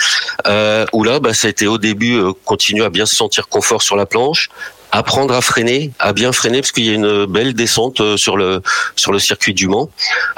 Euh, 0.46 0.84
où 0.92 1.04
là, 1.04 1.20
bah, 1.20 1.32
ça 1.32 1.46
a 1.46 1.50
été 1.50 1.66
au 1.66 1.78
début 1.78 2.16
euh, 2.16 2.32
continuer 2.44 2.84
à 2.84 2.90
bien 2.90 3.06
se 3.06 3.14
sentir 3.14 3.48
confort 3.48 3.82
sur 3.82 3.94
la 3.96 4.04
planche, 4.04 4.48
apprendre 4.90 5.32
à 5.34 5.40
freiner, 5.40 5.90
à 5.98 6.12
bien 6.12 6.32
freiner 6.32 6.60
parce 6.60 6.70
qu'il 6.72 6.84
y 6.86 6.90
a 6.90 6.94
une 6.94 7.26
belle 7.26 7.52
descente 7.54 8.00
euh, 8.00 8.16
sur 8.16 8.36
le 8.36 8.62
sur 8.96 9.10
le 9.12 9.18
circuit 9.18 9.54
du 9.54 9.66
Mans. 9.68 9.90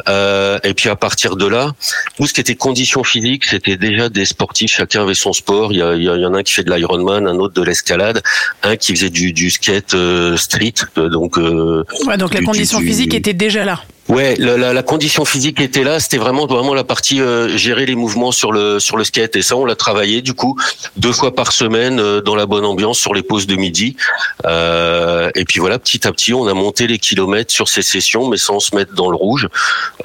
Euh, 0.08 0.58
et 0.64 0.74
puis 0.74 0.88
à 0.90 0.96
partir 0.96 1.36
de 1.36 1.46
là, 1.46 1.72
tout 2.16 2.26
ce 2.26 2.32
qui 2.34 2.40
était 2.40 2.54
conditions 2.54 3.02
physiques, 3.04 3.44
c'était 3.46 3.76
déjà 3.76 4.08
des 4.10 4.24
sportifs. 4.26 4.72
Chacun 4.76 5.02
avait 5.02 5.14
son 5.14 5.32
sport. 5.32 5.72
Il 5.72 5.78
y, 5.78 5.82
a- 5.82 5.94
il 5.94 6.02
y, 6.04 6.08
en 6.26 6.34
a 6.34 6.38
un 6.38 6.42
qui 6.42 6.52
fait 6.54 6.64
de 6.64 6.72
l'Ironman, 6.74 7.26
un 7.26 7.36
autre 7.36 7.54
de 7.54 7.62
l'escalade, 7.62 8.22
un 8.62 8.76
qui 8.76 8.94
faisait 8.94 9.10
du, 9.10 9.32
du 9.32 9.50
skate 9.50 9.94
euh, 9.94 10.36
street. 10.36 10.74
euh, 10.98 11.08
Donc 11.08 11.38
euh, 11.38 11.84
Ouais, 12.06 12.16
donc 12.18 12.32
la 12.34 12.42
condition 12.42 12.78
du- 12.80 12.86
physique 12.86 13.14
était 13.14 13.34
déjà 13.34 13.64
là. 13.64 13.80
Ouais, 14.08 14.36
la, 14.38 14.56
la, 14.56 14.72
la 14.72 14.82
condition 14.84 15.24
physique 15.24 15.60
était 15.60 15.82
là. 15.82 15.98
C'était 15.98 16.16
vraiment 16.16 16.46
vraiment 16.46 16.74
la 16.74 16.84
partie 16.84 17.20
euh, 17.20 17.56
gérer 17.56 17.86
les 17.86 17.96
mouvements 17.96 18.30
sur 18.30 18.52
le 18.52 18.78
sur 18.78 18.96
le 18.96 19.02
skate 19.02 19.34
et 19.34 19.42
ça 19.42 19.56
on 19.56 19.64
l'a 19.64 19.74
travaillé 19.74 20.22
du 20.22 20.32
coup 20.32 20.56
deux 20.96 21.12
fois 21.12 21.34
par 21.34 21.50
semaine 21.50 21.98
euh, 21.98 22.20
dans 22.20 22.36
la 22.36 22.46
bonne 22.46 22.64
ambiance 22.64 22.98
sur 22.98 23.14
les 23.14 23.22
pauses 23.22 23.48
de 23.48 23.56
midi. 23.56 23.96
Euh, 24.44 25.30
et 25.34 25.44
puis 25.44 25.58
voilà, 25.58 25.80
petit 25.80 26.06
à 26.06 26.12
petit 26.12 26.32
on 26.32 26.46
a 26.46 26.54
monté 26.54 26.86
les 26.86 26.98
kilomètres 26.98 27.52
sur 27.52 27.68
ces 27.68 27.82
sessions, 27.82 28.28
mais 28.28 28.36
sans 28.36 28.60
se 28.60 28.76
mettre 28.76 28.94
dans 28.94 29.10
le 29.10 29.16
rouge. 29.16 29.48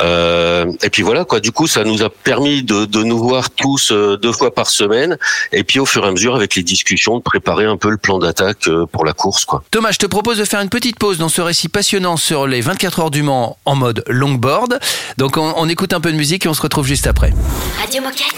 Euh, 0.02 0.66
et 0.82 0.90
puis 0.90 1.04
voilà 1.04 1.24
quoi. 1.24 1.40
Du 1.40 1.52
coup 1.52 1.68
ça 1.68 1.84
nous 1.84 2.02
a 2.02 2.10
permis 2.10 2.64
de, 2.64 2.86
de 2.86 3.04
nous 3.04 3.20
voir 3.20 3.52
tous 3.52 3.92
euh, 3.92 4.18
deux 4.18 4.32
fois 4.32 4.54
par 4.54 4.70
semaine. 4.72 5.18
Et 5.52 5.64
puis 5.64 5.80
au 5.80 5.86
fur 5.86 6.04
et 6.06 6.08
à 6.08 6.12
mesure 6.12 6.36
avec 6.36 6.56
les 6.56 6.64
discussions 6.64 7.18
de 7.18 7.22
préparer 7.22 7.66
un 7.66 7.78
peu 7.78 7.92
le 7.92 7.98
plan 7.98 8.18
d'attaque 8.18 8.68
euh, 8.68 8.88
pour 8.88 9.06
la 9.06 9.14
course 9.14 9.46
quoi. 9.46 9.64
Thomas, 9.70 9.92
je 9.92 10.00
te 10.00 10.08
propose 10.08 10.40
de 10.40 10.46
faire 10.46 10.62
une 10.62 10.70
petite 10.70 10.98
pause 10.98 11.20
dans 11.20 11.30
ce 11.30 11.42
récit 11.42 11.70
passionnant 11.70 12.18
sur 12.18 12.48
les 12.48 12.62
24 12.62 13.00
heures 13.00 13.12
du 13.12 13.22
Mans 13.22 13.58
en 13.66 13.76
mode 13.76 13.91
longboard. 14.08 14.80
Donc 15.18 15.38
on, 15.38 15.54
on 15.56 15.68
écoute 15.70 15.94
un 15.94 16.02
peu 16.02 16.12
de 16.12 16.18
musique 16.18 16.46
et 16.46 16.50
on 16.50 16.54
se 16.54 16.62
retrouve 16.62 16.88
juste 16.88 17.08
après. 17.08 17.34
Radio 17.80 18.02
Moquette. 18.02 18.36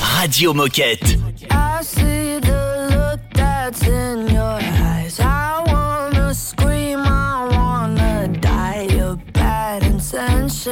Radio 0.00 0.54
Moquette. 0.54 1.18
I 1.50 1.82
see 1.82 2.40
the 2.40 2.88
look 2.90 3.20
that's 3.34 3.82
in 3.86 4.28
your 4.32 4.58
eyes. 4.60 5.18
I 5.20 5.62
wanna 5.66 6.34
scream, 6.34 7.00
I 7.00 7.48
wanna 7.52 8.28
die. 8.28 8.88
Your 8.94 9.16
bad 9.32 9.82
intentions 9.82 10.68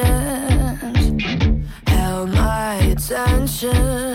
held 1.87 2.29
my 2.29 2.75
attention. 2.91 4.08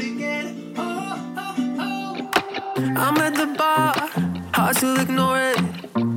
Again. 0.00 0.74
Oh, 0.76 1.34
oh, 1.38 1.54
oh. 1.78 2.94
I'm 2.96 3.16
at 3.18 3.36
the 3.36 3.46
bar, 3.56 3.94
hard 4.52 4.76
to 4.78 5.00
ignore 5.00 5.38
it. 5.38 5.58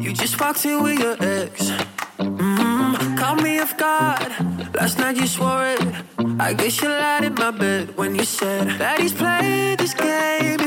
You 0.04 0.14
just 0.14 0.42
walked 0.42 0.66
in 0.66 0.82
with 0.82 0.98
your 0.98 1.18
ex. 1.20 1.70
Mm, 2.18 3.16
caught 3.16 3.44
me 3.44 3.60
off 3.60 3.78
guard. 3.78 4.32
Last 4.74 4.98
night 4.98 5.18
you 5.18 5.28
swore 5.28 5.68
it. 5.68 5.82
I 6.40 6.54
guess 6.54 6.82
you 6.82 6.90
lied 6.90 7.26
in 7.26 7.36
my 7.36 7.52
bed 7.52 7.96
when 7.96 8.16
you 8.16 8.24
said 8.24 8.80
that 8.80 9.00
he's 9.00 9.14
played 9.14 9.78
this 9.78 9.94
game 9.94 10.58
before. 10.58 10.67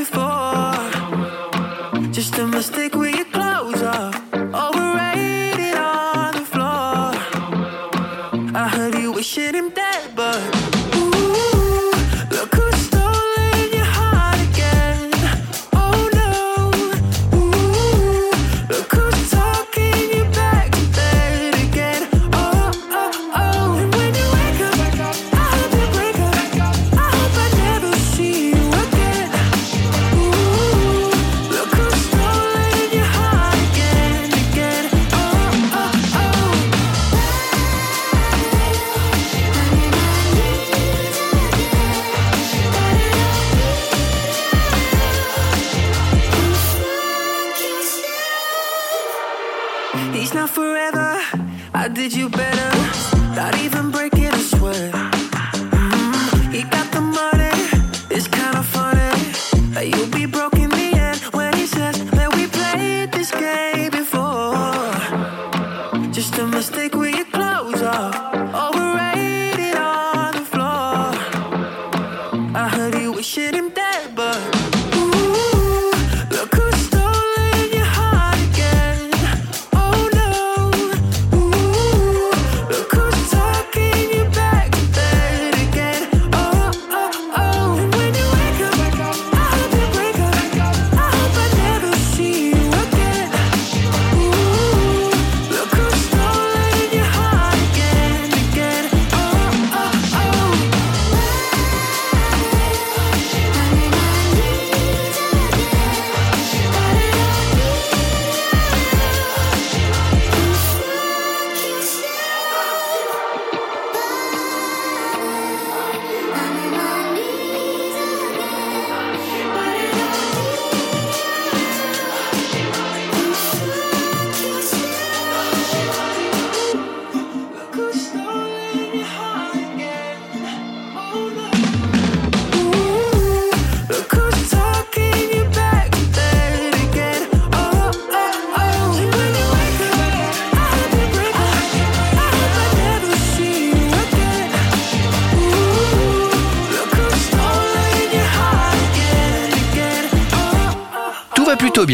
mistake 2.47 2.95
with 2.95 3.15
your 3.15 3.25
clothes 3.25 3.81
off. 3.83 4.20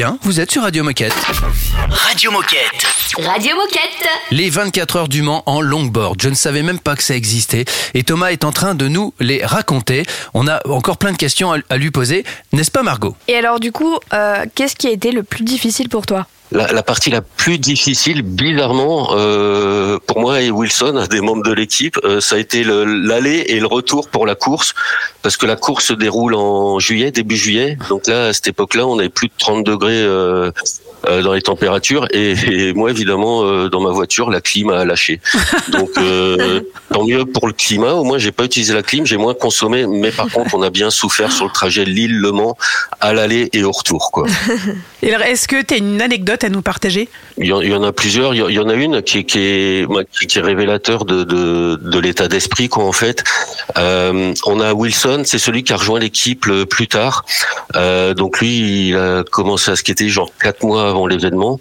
Bien, 0.08 0.20
vous 0.22 0.40
êtes 0.40 0.52
sur 0.52 0.62
Radio 0.62 0.84
Moquette. 0.84 1.14
Radio 1.90 2.32
Moquette. 2.32 2.97
Radio 3.16 3.56
Moquette. 3.56 4.08
Les 4.32 4.50
24 4.50 4.96
heures 4.98 5.08
du 5.08 5.22
Mans 5.22 5.42
en 5.46 5.62
longboard. 5.62 6.22
Je 6.22 6.30
ne 6.30 6.36
savais 6.36 6.62
même 6.62 6.78
pas 6.80 6.96
que 6.96 7.02
ça 7.04 7.16
existait. 7.16 7.64
Et 7.94 8.04
Thomas 8.04 8.30
est 8.32 8.44
en 8.44 8.52
train 8.52 8.76
de 8.76 8.88
nous 8.88 9.14
les 9.20 9.44
raconter. 9.46 10.04
On 10.34 10.48
a 10.48 10.60
encore 10.70 10.98
plein 10.98 11.14
de 11.14 11.18
questions 11.18 11.54
à, 11.70 11.78
lui 11.78 11.90
poser. 11.92 12.26
N'est-ce 12.54 12.70
pas 12.72 12.84
Margot? 12.84 13.16
Et 13.28 13.36
alors 13.36 13.60
du 13.60 13.72
coup, 13.72 13.98
euh, 14.14 14.46
qu'est-ce 14.56 14.76
qui 14.76 14.88
a 14.88 14.92
été 14.92 15.12
le 15.12 15.24
plus 15.24 15.44
difficile 15.44 15.90
pour 15.90 16.06
toi? 16.06 16.28
La, 16.52 16.72
la 16.72 16.82
partie 16.84 17.10
la 17.10 17.22
plus 17.22 17.60
difficile, 17.60 18.22
bizarrement, 18.22 19.10
euh, 19.12 20.00
pour 20.08 20.22
moi 20.22 20.42
et 20.42 20.50
Wilson, 20.50 21.06
des 21.10 21.20
membres 21.20 21.44
de 21.44 21.52
l'équipe, 21.52 21.98
euh, 22.06 22.22
ça 22.22 22.36
a 22.36 22.38
été 22.38 22.64
le- 22.64 22.86
l'aller 22.86 23.44
et 23.48 23.60
le 23.60 23.68
retour 23.68 24.08
pour 24.08 24.26
la 24.26 24.36
course, 24.36 24.74
parce 25.24 25.36
que 25.36 25.46
la 25.46 25.58
course 25.58 25.88
se 25.88 25.94
déroule 25.94 26.36
en 26.36 26.80
juillet, 26.80 27.12
début 27.12 27.36
juillet. 27.36 27.78
Donc 27.90 28.08
là, 28.08 28.28
à 28.28 28.34
cette 28.34 28.48
époque-là, 28.48 28.88
on 28.88 28.98
avait 28.98 29.10
plus 29.10 29.28
de 29.28 29.34
30 29.38 29.66
degrés 29.66 29.92
euh, 30.02 30.52
dans 31.04 31.34
les 31.34 31.42
températures, 31.42 32.08
et, 32.12 32.32
et 32.32 32.74
moi, 32.74 32.92
évidemment, 32.92 33.44
euh, 33.44 33.70
dans 33.70 33.82
ma 33.82 33.92
voiture, 33.92 34.30
la 34.30 34.42
clim 34.42 34.70
a 34.70 34.86
lâché. 34.86 35.20
Donc 35.70 35.90
euh, 35.98 36.62
tant 36.92 37.06
mieux 37.06 37.26
pour 37.26 37.48
le 37.48 37.54
climat. 37.54 37.94
Au 37.94 38.04
moins, 38.04 38.18
j'ai 38.18 38.32
pas 38.32 38.44
utilisé 38.44 38.74
la 38.74 38.84
clim, 38.84 39.06
j'ai 39.06 39.18
moins 39.18 39.34
consommé, 39.34 39.86
mais 39.88 40.12
par 40.12 40.30
contre, 40.30 40.56
on 40.56 40.62
a 40.62 40.70
bien 40.70 40.90
souffert 40.90 41.32
sur 41.32 41.46
le 41.46 41.52
trajet 41.52 41.86
Lille-Le 41.86 42.32
Mans 42.32 42.58
à 43.00 43.14
l'aller 43.14 43.50
et 43.54 43.64
au 43.64 43.72
retour, 43.72 44.12
quoi. 44.12 44.28
Et 45.04 45.14
alors, 45.14 45.28
est-ce 45.28 45.48
que 45.48 45.62
tu 45.62 45.76
as 45.76 45.78
une 45.78 46.02
anecdote 46.02 46.44
à 46.44 46.50
nous 46.50 46.64
partager? 46.64 47.08
Il 47.38 47.46
y, 47.46 47.54
en, 47.54 47.62
il 47.62 47.70
y 47.70 47.76
en 47.76 47.84
a 47.84 47.92
plusieurs. 47.92 48.34
Il 48.34 48.52
y, 48.52 48.60
en 48.60 48.68
a 48.68 48.74
une 48.74 49.04
qui 49.04 49.20
est, 49.20 49.24
qui 49.26 49.40
est, 49.40 49.88
moi, 49.88 50.04
qui 50.04 50.26
qui 50.26 50.40
est 50.40 50.42
révélateur 50.42 51.06
de, 51.06 51.24
de, 51.24 51.76
de 51.76 52.00
l'état 52.00 52.28
d'esprit, 52.28 52.68
quoi, 52.68 52.84
en 52.84 52.92
fait. 52.92 53.24
Euh, 53.78 54.34
on 54.48 54.60
a 54.60 54.74
Wilson, 54.74 55.22
c'est 55.24 55.38
celui 55.38 55.64
qui 55.64 55.72
a 55.72 55.78
rejoint 55.78 56.00
l'équipe 56.00 56.48
plus 56.66 56.88
tard. 56.88 57.26
Euh, 57.76 58.16
donc 58.16 58.40
lui, 58.40 58.90
il 58.90 58.96
a 58.96 59.24
commencé 59.24 59.70
à 59.70 59.76
skater 59.76 60.10
genre 60.10 60.32
quatre 60.42 60.64
mois 60.64 60.87
avant 60.88 61.08
l'événement. 61.08 61.60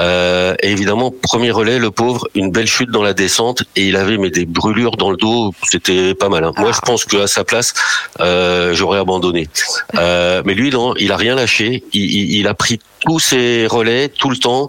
Euh, 0.00 0.54
et 0.62 0.70
évidemment, 0.70 1.12
premier 1.22 1.50
relais, 1.50 1.78
le 1.78 1.90
pauvre, 1.90 2.28
une 2.34 2.50
belle 2.50 2.66
chute 2.66 2.90
dans 2.90 3.02
la 3.02 3.14
descente 3.14 3.62
et 3.76 3.86
il 3.88 3.96
avait 3.96 4.18
mais 4.18 4.30
des 4.30 4.44
brûlures 4.46 4.96
dans 4.96 5.10
le 5.10 5.16
dos. 5.16 5.52
C'était 5.70 6.14
pas 6.14 6.28
mal. 6.28 6.44
hein. 6.44 6.52
Moi, 6.58 6.72
je 6.72 6.80
pense 6.80 7.04
qu'à 7.04 7.26
sa 7.26 7.44
place, 7.44 7.74
euh, 8.20 8.74
j'aurais 8.74 8.98
abandonné. 8.98 9.48
Euh, 9.96 10.42
mais 10.44 10.54
lui, 10.54 10.70
non, 10.70 10.94
il 10.96 11.12
a 11.12 11.16
rien 11.16 11.36
lâché. 11.36 11.84
Il, 11.92 12.02
il, 12.02 12.34
il 12.40 12.48
a 12.48 12.54
pris 12.54 12.80
tous 13.00 13.20
ses 13.20 13.66
relais 13.68 14.08
tout 14.08 14.28
le 14.28 14.36
temps. 14.36 14.68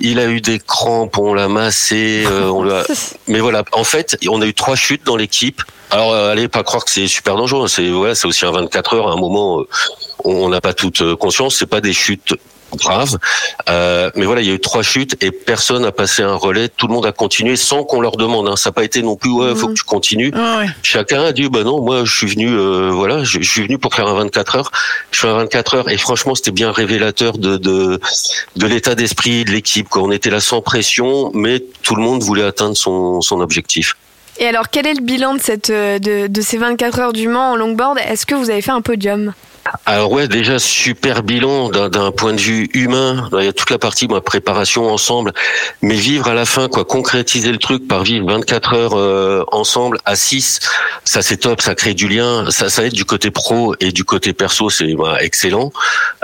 Il 0.00 0.18
a 0.20 0.26
eu 0.26 0.40
des 0.40 0.60
crampes, 0.60 1.18
on 1.18 1.34
l'a 1.34 1.48
massé, 1.48 2.24
euh, 2.26 2.48
on 2.48 2.62
l'a. 2.62 2.84
Mais 3.26 3.40
voilà, 3.40 3.64
en 3.72 3.82
fait, 3.84 4.16
on 4.28 4.40
a 4.40 4.46
eu 4.46 4.54
trois 4.54 4.76
chutes 4.76 5.04
dans 5.04 5.16
l'équipe. 5.16 5.62
Alors, 5.90 6.14
allez 6.14 6.46
pas 6.48 6.62
croire 6.62 6.84
que 6.84 6.90
c'est 6.90 7.08
super 7.08 7.36
dangereux. 7.36 7.64
hein. 7.64 7.68
C'est 7.68 7.90
ouais, 7.90 8.14
c'est 8.14 8.26
aussi 8.26 8.46
un 8.46 8.52
24 8.52 8.94
heures. 8.94 9.08
À 9.08 9.12
un 9.12 9.16
moment, 9.16 9.62
on 10.24 10.48
n'a 10.48 10.60
pas 10.60 10.74
toute 10.74 11.14
conscience. 11.16 11.56
C'est 11.56 11.66
pas 11.66 11.80
des 11.80 11.92
chutes 11.92 12.34
graves. 12.76 13.18
Euh, 13.68 14.10
mais 14.14 14.26
voilà, 14.26 14.40
il 14.40 14.48
y 14.48 14.50
a 14.50 14.54
eu 14.54 14.60
trois 14.60 14.82
chutes 14.82 15.16
et 15.22 15.30
personne 15.30 15.82
n'a 15.82 15.92
passé 15.92 16.22
un 16.22 16.34
relais. 16.34 16.68
Tout 16.68 16.86
le 16.86 16.94
monde 16.94 17.06
a 17.06 17.12
continué 17.12 17.56
sans 17.56 17.84
qu'on 17.84 18.00
leur 18.00 18.16
demande. 18.16 18.48
Hein. 18.48 18.56
Ça 18.56 18.70
n'a 18.70 18.74
pas 18.74 18.84
été 18.84 19.02
non 19.02 19.16
plus 19.16 19.30
ouais, 19.30 19.54
faut 19.54 19.68
que 19.68 19.74
tu 19.74 19.84
continues. 19.84 20.32
Chacun 20.82 21.22
a 21.24 21.32
dit 21.32 21.48
bah 21.48 21.64
non, 21.64 21.82
moi 21.82 22.04
je 22.04 22.14
suis 22.14 22.26
venu 22.26 22.48
euh, 22.48 22.90
voilà, 22.92 23.24
je, 23.24 23.40
je 23.40 23.50
suis 23.50 23.62
venu 23.62 23.78
pour 23.78 23.94
faire 23.94 24.06
un 24.06 24.14
24 24.14 24.56
heures. 24.56 24.72
Je 25.10 25.20
fais 25.20 25.28
un 25.28 25.34
24 25.34 25.74
heures 25.74 25.90
et 25.90 25.96
franchement 25.98 26.34
c'était 26.34 26.50
bien 26.50 26.72
révélateur 26.72 27.38
de 27.38 27.56
de, 27.56 28.00
de 28.56 28.66
l'état 28.66 28.94
d'esprit 28.94 29.44
de 29.44 29.50
l'équipe. 29.50 29.86
On 29.96 30.10
était 30.10 30.30
là 30.30 30.40
sans 30.40 30.62
pression, 30.62 31.30
mais 31.34 31.62
tout 31.82 31.94
le 31.94 32.02
monde 32.02 32.22
voulait 32.22 32.44
atteindre 32.44 32.76
son 32.76 33.20
son 33.20 33.40
objectif. 33.40 33.96
Et 34.38 34.46
alors, 34.46 34.70
quel 34.70 34.86
est 34.86 34.94
le 34.94 35.02
bilan 35.02 35.34
de, 35.34 35.40
cette, 35.40 35.70
euh, 35.70 35.98
de, 35.98 36.26
de 36.26 36.40
ces 36.40 36.56
24 36.56 36.98
heures 36.98 37.12
du 37.12 37.28
Mans 37.28 37.52
en 37.52 37.56
longboard? 37.56 37.98
Est-ce 37.98 38.24
que 38.24 38.34
vous 38.34 38.48
avez 38.50 38.62
fait 38.62 38.70
un 38.70 38.80
podium? 38.80 39.34
Alors 39.86 40.10
ouais, 40.12 40.26
déjà 40.28 40.58
super 40.58 41.22
bilan 41.22 41.68
d'un- 41.68 42.10
point 42.10 42.32
de 42.34 42.40
vue 42.40 42.68
humain. 42.74 43.28
Il 43.38 43.44
y 43.44 43.48
a 43.48 43.52
toute 43.52 43.70
la 43.70 43.78
partie 43.78 44.08
moi, 44.08 44.22
préparation 44.22 44.92
ensemble, 44.92 45.32
mais 45.82 45.94
vivre 45.94 46.28
à 46.28 46.34
la 46.34 46.44
fin, 46.44 46.68
quoi, 46.68 46.84
concrétiser 46.84 47.52
le 47.52 47.58
truc 47.58 47.86
par 47.86 48.02
vivre 48.02 48.26
24 48.26 48.74
heures 48.74 48.96
euh, 48.98 49.44
ensemble 49.52 49.98
à 50.04 50.16
6, 50.16 50.60
ça 51.04 51.22
c'est 51.22 51.36
top, 51.38 51.60
ça 51.62 51.74
crée 51.74 51.94
du 51.94 52.08
lien, 52.08 52.50
ça 52.50 52.68
ça 52.68 52.84
aide 52.84 52.92
du 52.92 53.04
côté 53.04 53.30
pro 53.30 53.74
et 53.80 53.92
du 53.92 54.04
côté 54.04 54.32
perso, 54.32 54.68
c'est 54.68 54.94
bah, 54.94 55.18
excellent. 55.20 55.72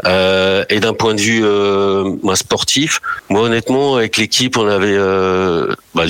Euh, 0.05 0.64
et 0.68 0.80
d'un 0.80 0.93
point 0.95 1.14
de 1.14 1.20
vue 1.20 1.43
euh, 1.45 2.12
moi, 2.22 2.36
sportif, 2.36 3.01
moi 3.28 3.43
honnêtement 3.43 3.97
avec 3.97 4.16
l'équipe, 4.16 4.57
on 4.57 4.68
avait 4.68 4.97
euh, 4.97 5.74
bah, 5.95 6.05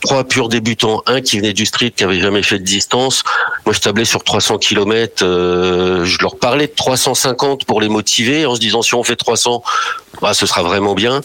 trois 0.00 0.24
purs 0.24 0.48
débutants, 0.48 1.02
un 1.06 1.20
qui 1.20 1.38
venait 1.38 1.52
du 1.52 1.66
street, 1.66 1.92
qui 1.96 2.04
avait 2.04 2.20
jamais 2.20 2.42
fait 2.42 2.58
de 2.58 2.64
distance. 2.64 3.22
Moi, 3.66 3.74
je 3.74 3.80
tablais 3.80 4.04
sur 4.04 4.24
300 4.24 4.58
km. 4.58 5.24
je 5.24 6.22
leur 6.22 6.36
parlais 6.36 6.66
de 6.66 6.72
350 6.74 7.64
pour 7.64 7.80
les 7.80 7.88
motiver, 7.88 8.46
en 8.46 8.54
se 8.54 8.60
disant 8.60 8.82
si 8.82 8.94
on 8.94 9.04
fait 9.04 9.16
300, 9.16 9.62
bah, 10.20 10.34
ce 10.34 10.46
sera 10.46 10.62
vraiment 10.62 10.94
bien. 10.94 11.20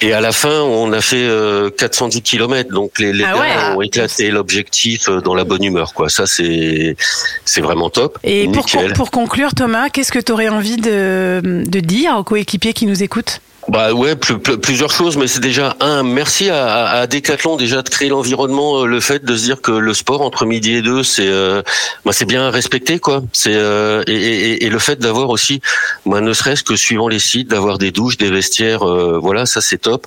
Et 0.00 0.12
à 0.12 0.20
la 0.20 0.32
fin, 0.32 0.60
on 0.60 0.92
a 0.92 1.00
fait 1.00 1.16
euh, 1.24 1.70
410 1.70 2.20
km, 2.22 2.70
donc 2.70 2.98
les, 2.98 3.12
les 3.12 3.24
Ah 3.24 3.34
gars 3.34 3.76
ont 3.76 3.80
éclaté 3.80 4.30
l'objectif 4.30 5.08
euh, 5.08 5.20
dans 5.20 5.34
la 5.34 5.44
bonne 5.44 5.62
humeur, 5.62 5.94
quoi. 5.94 6.08
Ça, 6.08 6.26
c'est 6.26 6.96
c'est 7.44 7.60
vraiment 7.60 7.90
top. 7.90 8.18
Et 8.24 8.48
pour, 8.94 9.10
conclure, 9.10 9.54
Thomas, 9.54 9.88
qu'est-ce 9.88 10.12
que 10.12 10.18
tu 10.18 10.32
aurais 10.32 10.48
envie 10.48 10.76
de, 10.76 11.40
de 11.42 11.80
dire 11.80 12.16
aux 12.18 12.24
coéquipiers 12.24 12.72
qui 12.72 12.86
nous 12.86 13.02
écoutent? 13.02 13.40
Bah 13.68 13.92
ouais, 13.94 14.14
pl- 14.14 14.38
pl- 14.38 14.58
plusieurs 14.58 14.90
choses, 14.90 15.16
mais 15.16 15.26
c'est 15.26 15.40
déjà 15.40 15.74
un 15.80 16.02
merci 16.02 16.50
à, 16.50 16.86
à, 16.86 17.06
Decathlon 17.06 17.56
déjà 17.56 17.80
de 17.82 17.88
créer 17.88 18.10
l'environnement, 18.10 18.82
euh, 18.82 18.86
le 18.86 19.00
fait 19.00 19.24
de 19.24 19.36
se 19.36 19.42
dire 19.42 19.62
que 19.62 19.72
le 19.72 19.94
sport 19.94 20.20
entre 20.20 20.44
midi 20.44 20.74
et 20.74 20.82
deux, 20.82 21.02
c'est 21.02 21.26
euh, 21.28 21.62
bah, 22.04 22.12
c'est 22.12 22.26
bien 22.26 22.50
respecté 22.50 22.98
quoi. 22.98 23.22
C'est 23.32 23.54
euh, 23.54 24.02
et, 24.06 24.12
et, 24.12 24.64
et 24.66 24.68
le 24.68 24.78
fait 24.78 24.98
d'avoir 24.98 25.30
aussi, 25.30 25.62
moi 26.04 26.20
ne 26.20 26.32
serait-ce 26.34 26.62
que 26.62 26.76
suivant 26.76 27.08
les 27.08 27.18
sites, 27.18 27.48
d'avoir 27.48 27.78
des 27.78 27.90
douches, 27.90 28.18
des 28.18 28.30
vestiaires, 28.30 28.82
euh, 28.86 29.18
voilà, 29.20 29.46
ça 29.46 29.62
c'est 29.62 29.78
top. 29.78 30.06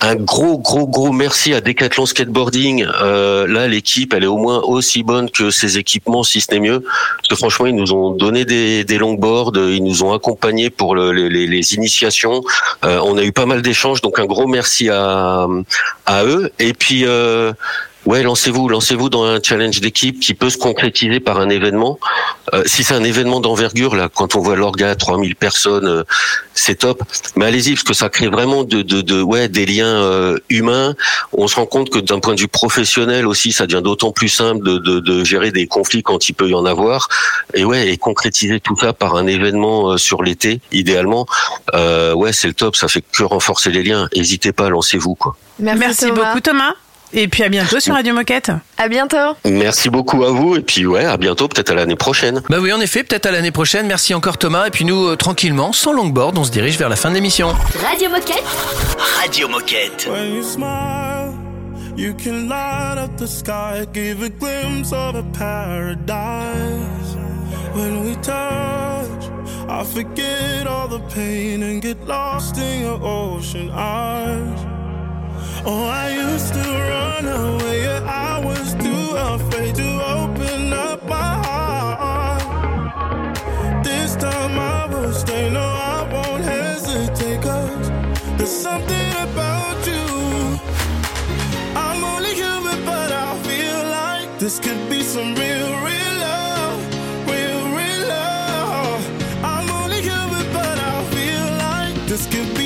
Un 0.00 0.14
gros, 0.14 0.58
gros, 0.58 0.86
gros 0.86 1.10
merci 1.10 1.52
à 1.54 1.60
Decathlon 1.60 2.06
Skateboarding. 2.06 2.86
Euh, 3.02 3.48
là, 3.48 3.66
l'équipe, 3.66 4.14
elle 4.14 4.22
est 4.22 4.28
au 4.28 4.36
moins 4.36 4.60
aussi 4.60 5.02
bonne 5.02 5.28
que 5.28 5.50
ses 5.50 5.76
équipements, 5.76 6.22
si 6.22 6.40
ce 6.40 6.52
n'est 6.52 6.60
mieux. 6.60 6.80
Parce 6.80 7.28
que 7.28 7.34
franchement, 7.34 7.66
ils 7.66 7.74
nous 7.74 7.92
ont 7.92 8.12
donné 8.12 8.44
des, 8.44 8.84
des 8.84 8.96
longboards, 8.96 9.50
ils 9.56 9.82
nous 9.82 10.04
ont 10.04 10.12
accompagnés 10.12 10.70
pour 10.70 10.94
le- 10.94 11.10
les, 11.10 11.48
les- 11.48 11.74
initiations. 11.74 12.42
Euh, 12.84 13.00
on 13.04 13.18
a 13.18 13.24
eu 13.24 13.32
pas 13.32 13.44
mal 13.46 13.60
d'échanges, 13.60 14.00
donc 14.00 14.20
un 14.20 14.24
gros 14.26 14.46
merci 14.46 14.88
à, 14.88 15.48
à 16.06 16.24
eux. 16.24 16.52
Et 16.60 16.74
puis, 16.74 17.04
euh, 17.04 17.52
ouais, 18.08 18.22
lancez-vous, 18.22 18.68
lancez-vous 18.70 19.10
dans 19.10 19.24
un 19.24 19.38
challenge 19.42 19.80
d'équipe 19.80 20.18
qui 20.18 20.32
peut 20.32 20.48
se 20.48 20.56
concrétiser 20.56 21.20
par 21.20 21.38
un 21.38 21.50
événement. 21.50 21.98
Euh, 22.54 22.62
si 22.64 22.82
c'est 22.82 22.94
un 22.94 23.04
événement 23.04 23.40
d'envergure, 23.40 23.94
là, 23.94 24.08
quand 24.12 24.34
on 24.34 24.40
voit 24.40 24.56
l'orga, 24.56 24.94
3000 24.96 25.36
personnes, 25.36 25.86
euh, 25.86 26.04
c'est 26.54 26.76
top. 26.76 27.02
Mais 27.36 27.44
allez-y, 27.44 27.74
parce 27.74 27.84
que 27.84 27.92
ça 27.92 28.08
crée 28.08 28.28
vraiment 28.28 28.64
de, 28.64 28.80
de, 28.80 29.02
de 29.02 29.20
ouais, 29.20 29.48
des 29.48 29.66
liens 29.66 30.02
euh, 30.02 30.38
humains. 30.48 30.94
On 31.32 31.48
se 31.48 31.56
rend 31.56 31.66
compte 31.66 31.90
que 31.90 31.98
d'un 31.98 32.18
point 32.18 32.34
de 32.34 32.40
vue 32.40 32.48
professionnel 32.48 33.26
aussi, 33.26 33.52
ça 33.52 33.66
devient 33.66 33.82
d'autant 33.82 34.10
plus 34.10 34.30
simple 34.30 34.64
de, 34.64 34.78
de, 34.78 35.00
de 35.00 35.24
gérer 35.24 35.50
des 35.50 35.66
conflits 35.66 36.02
quand 36.02 36.30
il 36.30 36.32
peut 36.32 36.48
y 36.48 36.54
en 36.54 36.64
avoir. 36.64 37.08
Et 37.52 37.66
ouais, 37.66 37.88
et 37.88 37.98
concrétiser 37.98 38.58
tout 38.58 38.76
ça 38.80 38.94
par 38.94 39.16
un 39.16 39.26
événement 39.26 39.92
euh, 39.92 39.96
sur 39.98 40.22
l'été, 40.22 40.62
idéalement, 40.72 41.26
euh, 41.74 42.14
ouais, 42.14 42.32
c'est 42.32 42.48
le 42.48 42.54
top. 42.54 42.74
Ça 42.74 42.88
fait 42.88 43.02
que 43.02 43.22
renforcer 43.22 43.70
les 43.70 43.82
liens. 43.82 44.08
N'hésitez 44.16 44.52
pas, 44.52 44.70
lancez-vous, 44.70 45.14
quoi. 45.14 45.36
Merci, 45.58 46.06
Thomas. 46.06 46.24
beaucoup, 46.24 46.40
Thomas. 46.40 46.72
Et 47.12 47.28
puis 47.28 47.42
à 47.42 47.48
bientôt 47.48 47.80
sur 47.80 47.94
Radio 47.94 48.14
Moquette. 48.14 48.50
À 48.76 48.88
bientôt. 48.88 49.16
Merci 49.44 49.88
beaucoup 49.88 50.24
à 50.24 50.30
vous 50.30 50.56
et 50.56 50.60
puis 50.60 50.86
ouais, 50.86 51.04
à 51.04 51.16
bientôt, 51.16 51.48
peut-être 51.48 51.70
à 51.70 51.74
l'année 51.74 51.96
prochaine. 51.96 52.42
Bah 52.48 52.58
oui, 52.60 52.72
en 52.72 52.80
effet, 52.80 53.02
peut-être 53.02 53.26
à 53.26 53.30
l'année 53.30 53.50
prochaine. 53.50 53.86
Merci 53.86 54.14
encore 54.14 54.38
Thomas. 54.38 54.66
Et 54.66 54.70
puis 54.70 54.84
nous, 54.84 55.08
euh, 55.08 55.16
tranquillement, 55.16 55.72
sans 55.72 55.92
longboard, 55.92 56.36
on 56.36 56.44
se 56.44 56.50
dirige 56.50 56.76
vers 56.78 56.88
la 56.88 56.96
fin 56.96 57.08
de 57.10 57.14
l'émission. 57.14 57.48
Radio 57.88 58.10
Moquette. 58.10 58.44
Radio 59.20 59.48
Moquette. 59.48 60.06
When 60.10 60.34
you 60.34 60.42
smile, 60.42 61.32
you 61.96 62.14
can 62.14 62.48
light 62.48 62.98
up 62.98 63.16
the 63.16 63.26
sky, 63.26 63.86
give 63.92 64.22
a 64.22 64.28
glimpse 64.28 64.92
of 64.92 65.14
a 65.14 65.22
paradise. 65.32 67.16
When 67.74 68.04
we 68.04 68.16
touch, 68.16 69.30
I 69.68 69.84
forget 69.84 70.66
all 70.66 70.88
the 70.88 71.00
pain 71.14 71.62
and 71.62 71.80
get 71.80 72.06
lost 72.06 72.58
in 72.58 72.82
your 72.82 73.00
ocean 73.02 73.70
eyes. 73.72 74.77
Oh, 75.64 75.84
I 75.86 76.10
used 76.10 76.54
to 76.54 76.60
run 76.60 77.26
away, 77.26 77.82
yeah, 77.82 78.00
I 78.06 78.38
was 78.44 78.74
too 78.74 79.16
afraid 79.16 79.74
to 79.74 79.88
open 80.16 80.72
up 80.72 81.02
my 81.06 81.34
heart. 81.44 82.42
This 83.84 84.16
time 84.16 84.58
I 84.58 84.86
will 84.86 85.12
stay, 85.12 85.50
no, 85.50 85.60
I 85.60 86.08
won't 86.12 86.44
hesitate, 86.44 87.42
cause 87.42 87.90
there's 88.38 88.50
something 88.50 89.10
about 89.26 89.86
you. 89.86 90.58
I'm 91.76 92.02
only 92.04 92.34
human, 92.34 92.84
but 92.84 93.12
I 93.12 93.36
feel 93.42 93.82
like 93.90 94.38
this 94.38 94.58
could 94.60 94.88
be 94.88 95.02
some 95.02 95.34
real, 95.34 95.70
real 95.88 96.14
love. 96.28 96.78
Real, 97.26 97.62
real 97.76 98.08
love. 98.08 99.04
I'm 99.44 99.68
only 99.70 100.00
human, 100.00 100.46
but 100.52 100.78
I 100.78 101.04
feel 101.14 101.46
like 101.66 101.94
this 102.06 102.26
could 102.26 102.57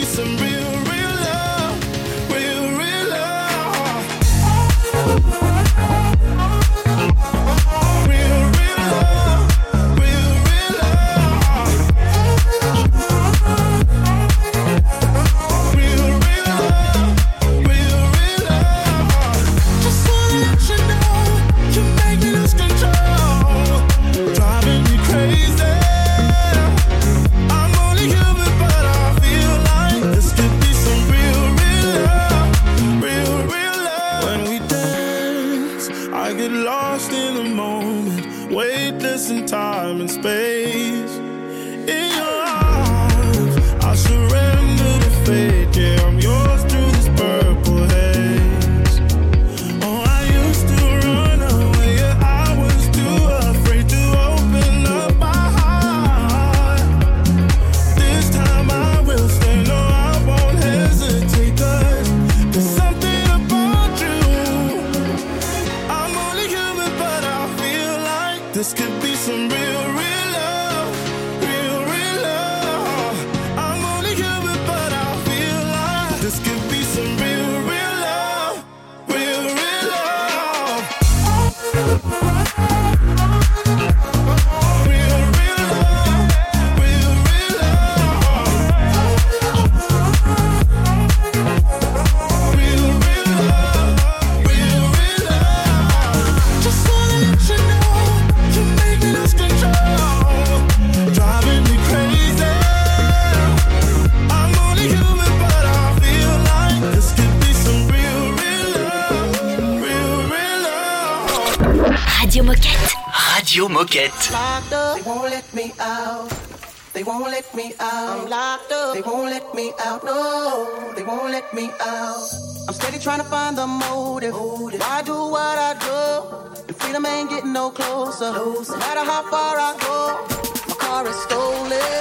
let 117.55 117.67
me 117.67 117.75
out. 117.81 118.21
I'm 118.21 118.31
locked 118.31 118.73
up, 118.73 118.95
they 118.95 119.03
won't 119.03 119.31
let 119.31 119.55
me 119.55 119.73
out. 119.85 120.05
No, 120.05 120.93
they 120.97 121.03
won't 121.03 121.31
let 121.31 121.53
me 121.53 121.71
out. 121.81 122.29
I'm 122.69 122.75
steady 122.75 122.99
trying 122.99 123.19
to 123.19 123.25
find 123.25 123.57
the 123.57 123.67
motive. 123.67 124.35
Why 124.35 125.03
do 125.05 125.13
what 125.13 125.59
I 125.59 125.75
do? 125.79 126.67
And 126.69 126.77
freedom 126.77 127.05
ain't 127.05 127.29
getting 127.31 127.53
no 127.53 127.71
closer. 127.71 128.33
No 128.33 128.61
matter 128.79 129.05
how 129.05 129.23
far 129.31 129.57
I 129.59 129.77
go, 129.81 130.25
my 130.69 130.75
car 130.77 131.07
is 131.07 131.17
stolen. 131.25 132.01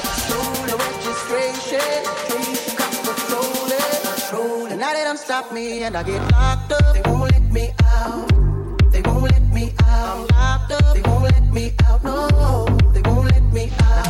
No 0.70 0.78
registration. 0.88 2.06
Cops 2.78 3.00
patrol 3.02 3.72
it. 3.72 4.72
And 4.72 4.80
now 4.80 4.94
they 4.94 5.04
done 5.04 5.18
stop 5.18 5.52
me 5.52 5.84
and 5.84 5.98
I 5.98 6.04
get 6.04 6.22
locked 6.32 6.72
up. 6.72 6.94
They 6.94 7.02
won't 7.10 7.32
let 7.32 7.52
me 7.52 7.72
out. 7.84 8.92
They 8.92 9.02
won't 9.02 9.24
let 9.24 9.50
me 9.52 9.74
out. 9.84 10.18
I'm 10.18 10.28
locked 10.28 10.72
up. 10.72 10.96
They 10.96 11.02
won't 11.02 11.24
let 11.24 11.44
me 11.54 11.74
out. 11.86 12.04
No, 12.04 12.71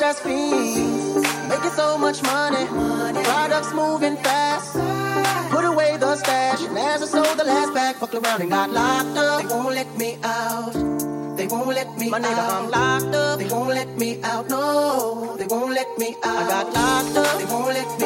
was 0.00 0.20
fiends. 0.20 1.26
Making 1.48 1.70
so 1.70 1.98
much 1.98 2.22
money, 2.22 2.66
products 3.24 3.72
moving 3.72 4.16
fast. 4.18 4.74
Put 5.50 5.64
away 5.64 5.96
the 5.96 6.16
stash, 6.16 6.62
and 6.62 6.78
as 6.78 7.02
I 7.02 7.06
sold 7.06 7.38
the 7.38 7.44
last 7.44 7.72
bag, 7.74 7.96
fucked 7.96 8.14
around 8.14 8.40
and 8.42 8.50
got 8.50 8.70
locked 8.70 9.16
up. 9.16 9.42
They 9.42 9.54
won't 9.54 9.74
let 9.74 9.98
me 9.98 10.18
out. 10.22 10.72
They 11.36 11.46
won't 11.46 11.68
let 11.68 11.98
me 11.98 12.10
My 12.10 12.20
nigga, 12.20 12.38
out. 12.38 12.64
I'm 12.64 12.70
locked 12.70 13.14
up. 13.14 13.38
They 13.38 13.48
won't 13.48 13.68
let 13.70 13.98
me 13.98 14.20
out. 14.22 14.48
No, 14.48 15.36
they 15.36 15.46
won't 15.46 15.72
let 15.72 15.98
me 15.98 16.16
out. 16.24 16.42
I 16.42 16.48
got 16.48 16.66
locked 16.74 17.16
up. 17.16 17.38
They 17.38 17.46
won't 17.52 17.74
let 17.78 18.00
me 18.00 18.05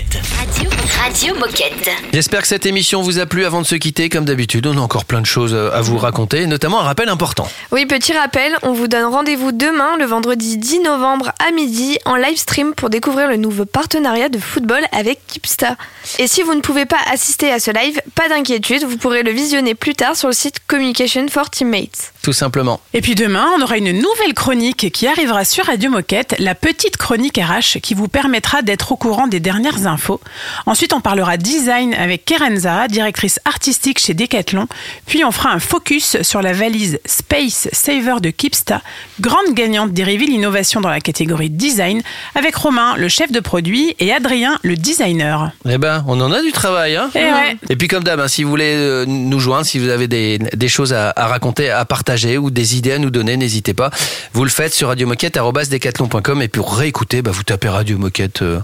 Radio, 1.21 1.35
Radio 1.35 1.47
Moquette. 1.47 1.89
J'espère 2.13 2.41
que 2.41 2.47
cette 2.47 2.65
émission 2.65 3.03
vous 3.03 3.19
a 3.19 3.27
plu. 3.27 3.45
Avant 3.45 3.61
de 3.61 3.67
se 3.67 3.75
quitter, 3.75 4.09
comme 4.09 4.25
d'habitude, 4.25 4.65
on 4.65 4.75
a 4.77 4.81
encore 4.81 5.05
plein 5.05 5.21
de 5.21 5.25
choses 5.27 5.53
euh, 5.53 5.69
à 5.71 5.81
vous 5.81 5.99
raconter, 5.99 6.47
notamment 6.47 6.79
un 6.79 6.83
rappel 6.83 7.09
important. 7.09 7.47
Oui, 7.71 7.85
petit 7.85 8.13
rappel, 8.13 8.55
on 8.63 8.73
vous 8.73 8.87
donne 8.87 9.05
rendez-vous 9.05 9.51
demain, 9.51 9.97
le 9.99 10.05
vendredi 10.05 10.57
10 10.57 10.79
novembre 10.79 11.31
à 11.37 11.51
midi, 11.51 11.99
en 12.05 12.15
live 12.15 12.37
stream 12.37 12.73
pour 12.73 12.89
découvrir 12.89 13.27
le 13.27 13.35
nouveau 13.35 13.65
partenariat 13.65 14.29
de 14.29 14.39
football 14.39 14.81
avec 14.91 15.19
Kipsta. 15.27 15.75
Et 16.17 16.27
si 16.27 16.41
vous 16.41 16.55
ne 16.55 16.61
pouvez 16.61 16.85
pas 16.85 16.97
assister 17.11 17.51
à 17.51 17.59
ce 17.59 17.69
live, 17.69 18.01
pas 18.15 18.27
d'inquiétude, 18.27 18.83
vous 18.83 18.97
pourrez 18.97 19.21
le 19.21 19.31
visionner 19.31 19.75
plus 19.75 19.93
tard 19.93 20.15
sur 20.15 20.27
le 20.27 20.33
site 20.33 20.57
Communication 20.65 21.27
for 21.27 21.51
Teammates. 21.51 22.13
Tout 22.23 22.33
simplement. 22.33 22.79
Et 22.93 23.01
puis 23.01 23.13
demain, 23.13 23.47
on 23.57 23.61
aura 23.61 23.77
une 23.77 23.91
nouvelle 23.91 24.33
chronique 24.33 24.91
qui 24.91 25.07
arrivera 25.07 25.45
sur 25.45 25.65
Radio 25.65 25.91
Moquette, 25.91 26.35
la 26.39 26.55
petite 26.55 26.97
chronique 26.97 27.37
RH 27.37 27.79
qui 27.81 27.93
vous 27.93 28.07
permettra 28.07 28.63
d'être 28.63 28.91
au 28.91 28.95
courant 28.95 29.27
des 29.27 29.39
dernières 29.39 29.85
infos. 29.85 30.19
Ensuite, 30.65 30.93
on 30.93 31.01
parlera 31.11 31.35
design 31.35 31.93
avec 31.93 32.23
Kerenza, 32.23 32.87
directrice 32.87 33.41
artistique 33.43 33.99
chez 33.99 34.13
Decathlon. 34.13 34.67
Puis 35.07 35.25
on 35.25 35.31
fera 35.31 35.51
un 35.51 35.59
focus 35.59 36.21
sur 36.21 36.41
la 36.41 36.53
valise 36.53 37.01
Space 37.05 37.67
Saver 37.73 38.21
de 38.21 38.29
Kipsta, 38.29 38.81
grande 39.19 39.53
gagnante 39.53 39.91
des 39.91 40.05
Reveal 40.05 40.29
Innovation 40.29 40.79
dans 40.79 40.87
la 40.89 41.01
catégorie 41.01 41.49
design, 41.49 42.01
avec 42.33 42.55
Romain, 42.55 42.95
le 42.95 43.09
chef 43.09 43.29
de 43.29 43.41
produit, 43.41 43.93
et 43.99 44.13
Adrien, 44.13 44.57
le 44.63 44.77
designer. 44.77 45.51
Eh 45.67 45.77
ben, 45.77 46.05
on 46.07 46.21
en 46.21 46.31
a 46.31 46.41
du 46.41 46.53
travail. 46.53 46.95
Hein 46.95 47.09
Eh 47.13 47.19
ouais. 47.19 47.57
Et 47.69 47.75
puis 47.75 47.89
comme 47.89 48.05
d'hab, 48.05 48.21
hein, 48.21 48.29
si 48.29 48.45
vous 48.45 48.49
voulez 48.49 48.73
euh, 48.73 49.03
nous 49.05 49.39
joindre, 49.41 49.65
si 49.65 49.79
vous 49.79 49.89
avez 49.89 50.07
des, 50.07 50.39
des 50.39 50.69
choses 50.69 50.93
à, 50.93 51.11
à 51.17 51.27
raconter, 51.27 51.71
à 51.71 51.83
partager 51.83 52.37
ou 52.37 52.51
des 52.51 52.77
idées 52.77 52.93
à 52.93 52.99
nous 52.99 53.09
donner, 53.09 53.35
n'hésitez 53.35 53.73
pas. 53.73 53.89
Vous 54.31 54.45
le 54.45 54.49
faites 54.49 54.73
sur 54.73 54.87
radiomoquette.com 54.87 56.41
et 56.41 56.47
pour 56.47 56.73
réécouter, 56.73 57.21
bah, 57.21 57.31
vous 57.33 57.43
tapez 57.43 57.67
Radio 57.67 57.97
Moquette 57.97 58.43
euh, 58.43 58.61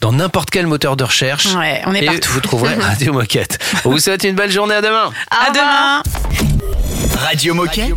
dans 0.00 0.12
n'importe 0.12 0.50
quel 0.50 0.66
moteur 0.66 0.96
de 0.96 1.04
recherche. 1.04 1.54
Ouais, 1.54 1.82
on 1.86 1.94
est 1.94 2.02
et 2.02 2.06
partout. 2.06 2.30
vous 2.32 2.40
trouverez 2.40 2.74
Radio 2.80 3.12
Moquette. 3.12 3.58
On 3.84 3.90
vous 3.90 3.98
souhaite 3.98 4.24
une 4.24 4.34
belle 4.36 4.50
journée. 4.50 4.74
À 4.74 4.80
demain. 4.82 5.10
À 5.30 5.50
demain. 5.50 6.02
Radio 7.24 7.54
Moquette. 7.54 7.94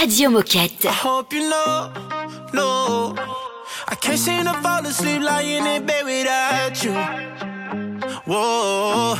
Radio 0.00 0.30
Moquette. 0.30 0.84
I 0.84 0.88
hope 1.04 1.32
you 1.32 1.48
know, 1.48 1.90
no. 2.54 3.14
I 3.88 3.94
can't 4.00 4.18
seem 4.18 4.44
to 4.44 4.52
fall 4.62 4.84
asleep 4.86 5.22
lying 5.22 5.64
in 5.66 5.84
bed 5.84 6.04
without 6.04 6.82
you. 6.82 6.92
Whoa. 8.26 9.16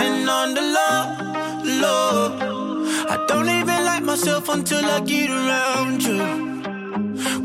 And 0.00 0.28
on 0.28 0.54
the 0.54 0.60
low, 0.60 1.80
low. 1.80 2.32
I 3.08 3.16
don't 3.28 3.48
even 3.48 3.84
like 3.84 4.02
myself 4.02 4.48
until 4.48 4.84
I 4.84 5.00
get 5.00 5.30
around 5.30 6.02
you. 6.02 6.18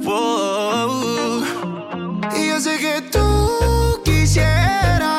Whoa. 0.03 0.85
Sé 2.66 2.80
que 2.80 2.99
tú 3.11 4.01
quisieras 4.03 5.14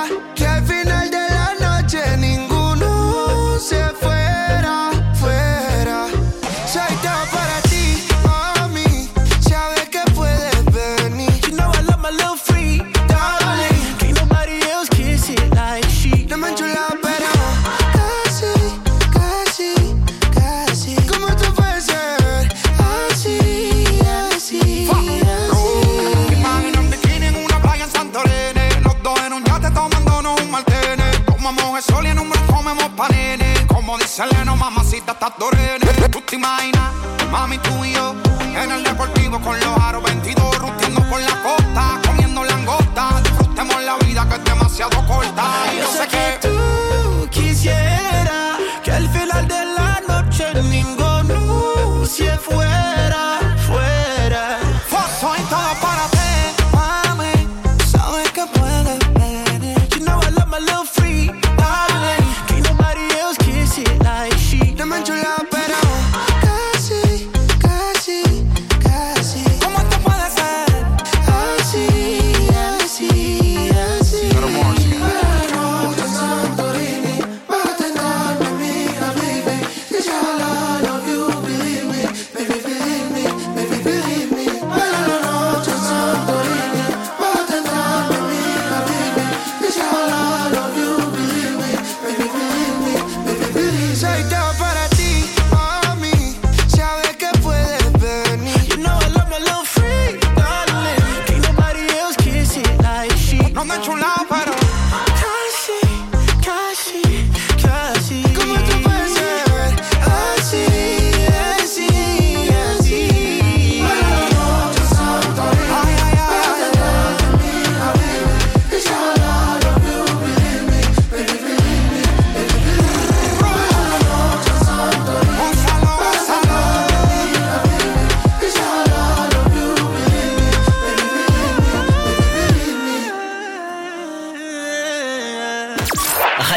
Tú 35.27 36.21
te 36.21 36.37
imaginas, 36.37 36.93
mami, 37.33 37.59
tú 37.59 37.85
y 37.85 37.95
yo 37.95 38.15
En 38.63 38.71
el 38.71 38.85
deportivo 38.85 39.41
con 39.41 39.59
los 39.59 39.77
aros 39.79 40.05